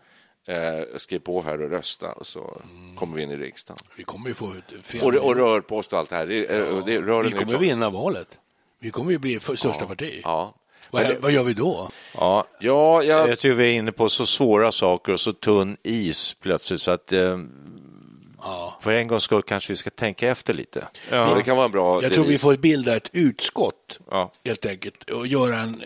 Eh, 0.47 0.97
skriv 0.97 1.19
på 1.19 1.41
här 1.41 1.61
och 1.61 1.69
rösta 1.69 2.11
och 2.11 2.27
så 2.27 2.39
Mm. 2.63 2.95
kommer 2.95 3.15
vi 3.15 3.23
in 3.23 3.31
i 3.31 3.35
riksdagen. 3.37 3.83
Vi 3.97 4.03
kommer 4.03 4.27
ju 4.27 4.33
få 4.33 4.53
fel. 4.83 5.01
Och, 5.01 5.15
och 5.15 5.35
rör 5.35 5.61
på 5.61 5.77
oss 5.77 5.87
och 5.87 5.99
allt 5.99 6.09
det 6.09 6.15
här. 6.15 6.27
Det, 6.27 6.45
eh, 6.45 6.85
det, 6.85 6.99
vi 6.99 7.31
kommer 7.31 7.57
vinna 7.57 7.89
valet. 7.89 8.39
Vi 8.79 8.91
kommer 8.91 9.11
ju 9.11 9.17
bli 9.17 9.39
största 9.39 9.85
parti. 9.85 10.21
Ja. 10.23 10.55
Vad, 10.91 11.15
vad 11.19 11.31
gör 11.31 11.43
vi 11.43 11.53
då? 11.53 11.89
Ja, 12.17 12.45
Ja, 12.59 13.03
jag, 13.03 13.29
jag 13.29 13.39
tror 13.39 13.53
vi 13.53 13.69
är 13.69 13.73
inne 13.77 13.91
på 13.91 14.09
så 14.09 14.25
svåra 14.25 14.71
saker 14.71 15.11
och 15.13 15.19
så 15.19 15.33
tunn 15.33 15.77
is 15.83 16.33
plötsligt 16.41 16.81
så 16.81 16.91
att 16.91 17.11
eh, 17.11 17.37
för 18.81 18.91
en 18.91 19.07
gångs 19.07 19.23
skull 19.23 19.41
kanske 19.41 19.73
vi 19.73 19.77
ska 19.77 19.89
tänka 19.89 20.29
efter 20.29 20.53
lite. 20.53 20.87
ja. 21.11 21.33
det 21.35 21.43
kan 21.43 21.55
vara 21.57 21.65
en 21.65 21.71
bra 21.71 22.03
Jag 22.03 22.13
tror 22.13 22.25
vi 22.25 22.37
får 22.37 22.57
bilda 22.57 22.95
ett 22.95 23.09
utskott 23.13 23.99
Ja. 24.11 24.31
helt 24.45 24.65
enkelt 24.65 25.03
och 25.09 25.27
göra 25.27 25.55
en, 25.55 25.79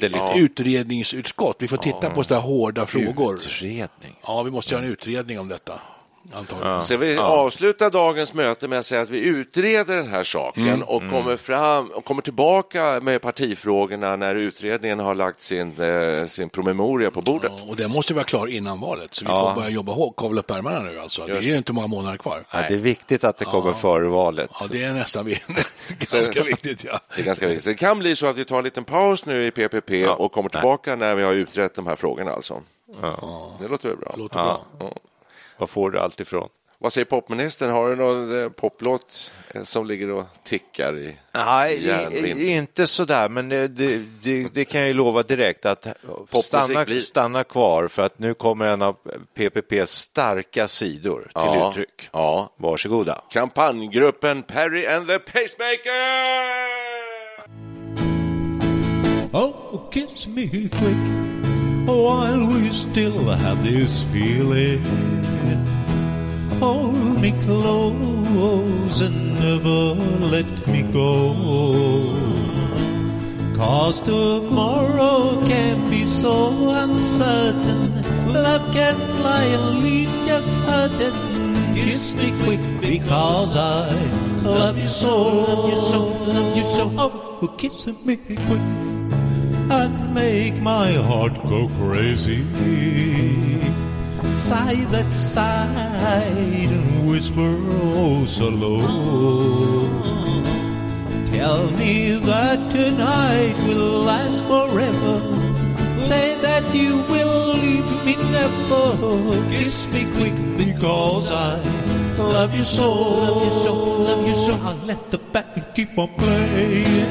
Det 0.00 0.06
är 0.06 0.10
lite- 0.10 0.24
ett 0.24 0.36
utredningsutskott. 0.36 1.56
Vi 1.58 1.68
får 1.68 1.76
titta 1.76 2.10
på 2.10 2.24
sådana 2.24 2.42
hårda 2.42 2.86
frågor. 2.86 3.34
Utredning. 3.34 4.16
Ja, 4.22 4.42
vi 4.42 4.50
måste 4.50 4.74
göra 4.74 4.84
en 4.84 4.90
utredning 4.90 5.38
om 5.40 5.48
detta. 5.48 5.80
Antagligen. 6.32 6.82
Så 6.82 6.96
vi 6.96 7.16
avslutar 7.16 7.90
dagens 7.90 8.34
möte 8.34 8.68
med 8.68 8.78
att 8.78 8.84
säga 8.86 9.02
att 9.02 9.10
vi 9.10 9.20
utreder 9.24 9.96
den 9.96 10.06
här 10.08 10.22
saken 10.22 10.64
Mm. 10.68 10.82
och, 10.82 11.02
Kommer 11.10 11.36
fram, 11.36 11.90
och 11.90 12.04
kommer 12.04 12.22
tillbaka 12.22 13.00
med 13.02 13.22
partifrågorna 13.22 14.16
när 14.16 14.34
utredningen 14.34 14.98
har 14.98 15.14
lagt 15.14 15.40
sin, 15.40 15.80
eh, 15.82 16.26
sin 16.26 16.48
promemoria 16.48 17.10
på 17.10 17.20
bordet. 17.22 17.52
Ja, 17.58 17.64
och 17.70 17.76
den 17.76 17.90
måste 17.90 18.14
vara 18.14 18.24
klar 18.24 18.46
innan 18.46 18.80
valet, 18.80 19.14
så 19.14 19.24
vi 19.24 19.30
Ja. 19.30 19.48
får 19.54 19.60
börja 19.60 19.70
jobba 19.74 19.92
hårt, 19.92 20.16
kavla 20.16 20.40
upp 20.40 20.50
ärmarna 20.50 20.80
nu 20.80 20.98
alltså. 21.00 21.26
Det 21.26 21.32
är 21.38 21.42
ju 21.42 21.56
inte 21.56 21.72
många 21.72 21.86
månader 21.86 22.16
kvar. 22.16 22.44
Ja, 22.50 22.58
det 22.68 22.74
är 22.74 22.78
viktigt 22.78 23.24
att 23.24 23.38
det 23.38 23.44
kommer 23.44 23.72
före 23.72 24.08
valet. 24.08 24.50
Ja, 24.60 24.66
det 24.70 24.84
är 24.84 24.92
nästan 24.92 25.24
ganska 26.12 26.42
viktigt. 26.42 26.84
Ja. 26.84 27.00
Det 27.16 27.20
är 27.22 27.26
ganska 27.26 27.46
viktigt. 27.46 27.64
Så 27.64 27.70
det 27.70 27.76
kan 27.76 27.98
bli 27.98 28.16
så 28.16 28.26
att 28.26 28.36
vi 28.36 28.44
tar 28.44 28.58
en 28.58 28.64
liten 28.64 28.84
paus 28.84 29.26
nu 29.26 29.46
i 29.46 29.50
PPP 29.50 30.06
och 30.08 30.32
kommer 30.32 30.48
tillbaka 30.48 30.96
när 30.96 31.14
vi 31.14 31.22
har 31.22 31.32
utrett 31.32 31.74
de 31.74 31.86
här 31.86 31.94
frågorna. 31.96 32.30
Alltså. 32.30 32.62
Det 33.60 33.68
låter 33.68 33.88
väl 33.88 33.98
bra? 33.98 34.14
Låter 34.18 34.34
bra. 34.34 34.60
Var 35.58 35.66
får 35.66 35.90
du 35.90 35.98
allt 35.98 36.20
ifrån? 36.20 36.48
Vad 36.78 36.92
säger 36.92 37.04
popministern? 37.04 37.70
Har 37.70 37.90
du 37.90 37.96
någon 37.96 38.42
eh, 38.42 38.48
poplåt 38.48 39.32
eh, 39.54 39.62
som 39.62 39.86
ligger 39.86 40.10
och 40.10 40.24
tickar 40.44 40.98
i 40.98 41.16
Nej, 41.34 41.84
i- 42.12 42.48
inte 42.52 42.86
sådär, 42.86 43.28
men 43.28 43.48
det, 43.48 43.68
det, 43.68 43.98
det, 44.22 44.54
det 44.54 44.64
kan 44.64 44.80
jag 44.80 44.88
ju 44.88 44.94
lova 44.94 45.22
direkt 45.22 45.66
att 45.66 45.86
stanna, 46.44 46.86
stanna 47.00 47.44
kvar 47.44 47.88
för 47.88 48.02
att 48.02 48.18
nu 48.18 48.34
kommer 48.34 48.66
en 48.66 48.82
av 48.82 48.96
PPPs 49.34 49.90
starka 49.92 50.68
sidor 50.68 51.20
till 51.20 51.30
Ja, 51.34 51.70
uttryck. 51.70 52.08
ja. 52.12 52.54
Varsågoda. 52.56 53.24
Kampanjgruppen 53.30 54.42
Perry 54.42 54.86
and 54.86 55.06
the 55.08 55.18
Pacemaker! 55.18 55.94
Oh, 59.32 59.90
kiss 59.90 60.26
me 60.26 60.48
quick 60.48 61.02
while 61.86 62.46
we 62.46 62.70
still 62.72 63.24
have 63.28 63.62
this 63.62 64.02
feeling. 64.12 64.80
Hold 66.60 67.20
me 67.20 67.32
close 67.42 69.00
and 69.00 69.34
never 69.34 69.94
let 70.34 70.46
me 70.66 70.82
go. 70.82 71.34
Cause 73.56 74.02
tomorrow 74.02 75.40
can 75.46 75.90
be 75.90 76.06
so 76.06 76.70
uncertain. 76.70 78.02
Love 78.32 78.64
can 78.72 78.94
fly 79.16 79.44
and 79.44 79.82
leave 79.82 80.10
just 80.26 80.50
hurting. 80.66 81.16
Kiss 81.74 82.14
me 82.14 82.32
quick 82.44 82.60
because 82.80 83.56
I 83.56 83.90
love 84.42 84.78
you 84.78 84.86
so, 84.86 85.16
love 85.18 85.70
you 85.70 85.80
so, 85.80 86.00
love 86.32 86.56
you 86.56 86.64
so. 86.64 86.92
Oh, 86.98 87.54
kiss 87.58 87.86
me 87.86 88.16
quick 88.16 88.60
and 89.70 90.14
make 90.14 90.60
my 90.60 90.92
heart 90.92 91.34
go 91.44 91.68
crazy. 91.78 92.44
Sigh 94.34 94.84
that 94.90 95.14
sigh 95.14 95.70
and 96.66 97.08
whisper 97.08 97.54
oh 97.86 98.26
so 98.26 98.48
low. 98.48 98.82
Tell 101.30 101.70
me 101.78 102.18
that 102.18 102.58
tonight 102.72 103.54
will 103.64 104.02
last 104.02 104.44
forever. 104.46 105.22
Say 106.02 106.34
that 106.42 106.64
you 106.74 106.98
will 107.08 107.54
leave 107.54 107.86
me 108.04 108.16
never. 108.34 108.98
Kiss 109.50 109.86
me 109.94 110.02
quick 110.18 110.34
because 110.58 111.30
I 111.30 111.62
love 112.18 112.54
you 112.56 112.64
so. 112.64 112.90
Love 112.90 113.44
you 113.44 113.54
so, 113.54 113.74
love 114.02 114.26
you 114.26 114.34
so. 114.34 114.54
I'll 114.66 114.76
let 114.84 115.10
the 115.12 115.18
band 115.18 115.66
keep 115.74 115.96
on 115.96 116.08
playing 116.18 117.06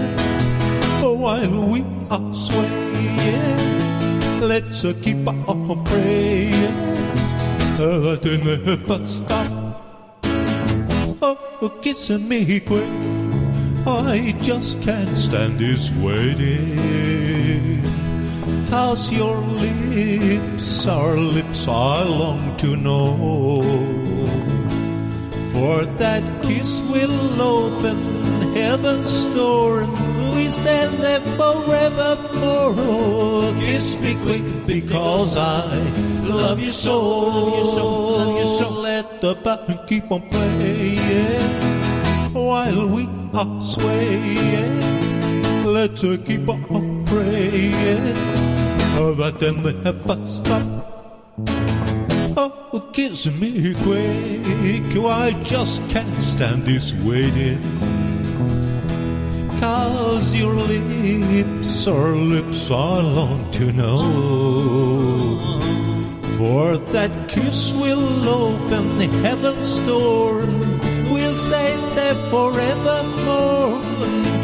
while 1.00 1.68
we 1.72 1.86
are 2.12 2.34
swaying. 2.34 3.64
Let's 4.42 4.84
keep 5.02 5.26
on 5.26 5.84
praying 5.86 7.03
that 7.78 8.22
they 8.22 8.38
never 8.38 9.06
stop. 9.06 9.52
Oh, 11.22 11.80
kiss 11.82 12.10
me 12.10 12.60
quick. 12.60 12.90
I 13.86 14.36
just 14.42 14.82
can't 14.82 15.18
stand 15.18 15.60
this 15.60 15.92
waiting. 15.92 17.82
Cause 18.70 19.12
your 19.12 19.38
lips 19.40 20.88
are 20.88 21.16
lips 21.18 21.68
I 21.68 22.04
long 22.04 22.58
to 22.58 22.76
know. 22.76 23.62
For 25.52 25.86
that 25.98 26.24
kiss 26.44 26.82
will 26.82 27.42
open 27.42 27.98
heaven's 28.54 29.26
door 29.36 29.84
and 29.84 30.36
we 30.36 30.50
stand 30.50 30.94
there 30.96 31.22
forevermore. 31.22 32.74
Oh, 32.76 33.56
kiss 33.60 34.00
me 34.00 34.16
quick 34.24 34.44
because 34.66 35.38
I 35.38 36.13
love 36.30 36.60
you 36.60 36.72
so. 36.72 37.00
Love 37.00 37.58
you 37.58 37.66
so, 37.66 37.86
love 38.18 38.38
you 38.40 38.48
so. 38.48 38.70
Let 38.70 39.22
the 39.22 39.36
band 39.36 39.80
keep 39.88 40.12
on 40.12 40.22
playing 40.30 41.42
while 42.34 42.88
we 42.88 43.08
are 43.34 43.62
swaying. 43.62 44.82
Let's 45.66 46.04
uh, 46.04 46.18
keep 46.26 46.48
on 46.50 47.06
praying 47.06 48.14
that 49.16 49.40
they 49.40 49.52
never 49.52 50.26
stop. 50.26 50.64
Oh, 52.36 52.90
kiss 52.94 53.32
me 53.40 53.74
quick. 53.84 54.44
I 55.06 55.32
just 55.44 55.88
can't 55.90 56.22
stand 56.22 56.66
this 56.66 56.94
waiting. 57.04 57.60
Cause 59.60 60.36
your 60.36 60.54
lips 60.54 61.88
are 61.88 62.16
lips 62.16 62.72
I 62.72 63.02
long 63.02 63.52
to 63.52 63.72
know. 63.72 65.23
For 66.44 66.76
that 66.92 67.12
kiss 67.30 67.72
will 67.72 68.28
open 68.28 69.00
heaven's 69.24 69.80
door. 69.88 70.42
We'll 71.14 71.38
stay 71.38 71.72
there 71.96 72.16
forevermore. 72.32 73.80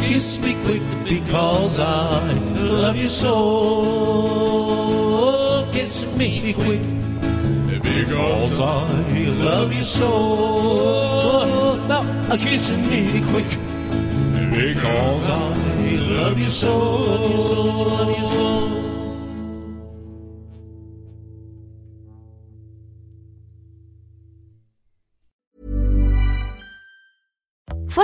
Kiss 0.08 0.38
me 0.40 0.54
quick 0.64 0.82
because 1.04 1.78
I 1.78 2.32
love 2.56 2.96
you 2.96 3.06
so. 3.06 3.36
Kiss 5.72 6.06
me 6.16 6.54
quick 6.54 6.80
because 7.82 8.60
I 8.60 8.88
love 9.44 9.74
you 9.74 9.84
so. 9.84 10.08
Now, 11.86 12.02
kiss 12.36 12.70
me 12.70 13.20
quick 13.32 13.50
because 14.56 15.28
I 15.28 15.38
love 16.16 16.38
you 16.38 16.48
so. 16.48 16.78
Love 16.78 18.18
you 18.18 18.26
so. 18.26 18.89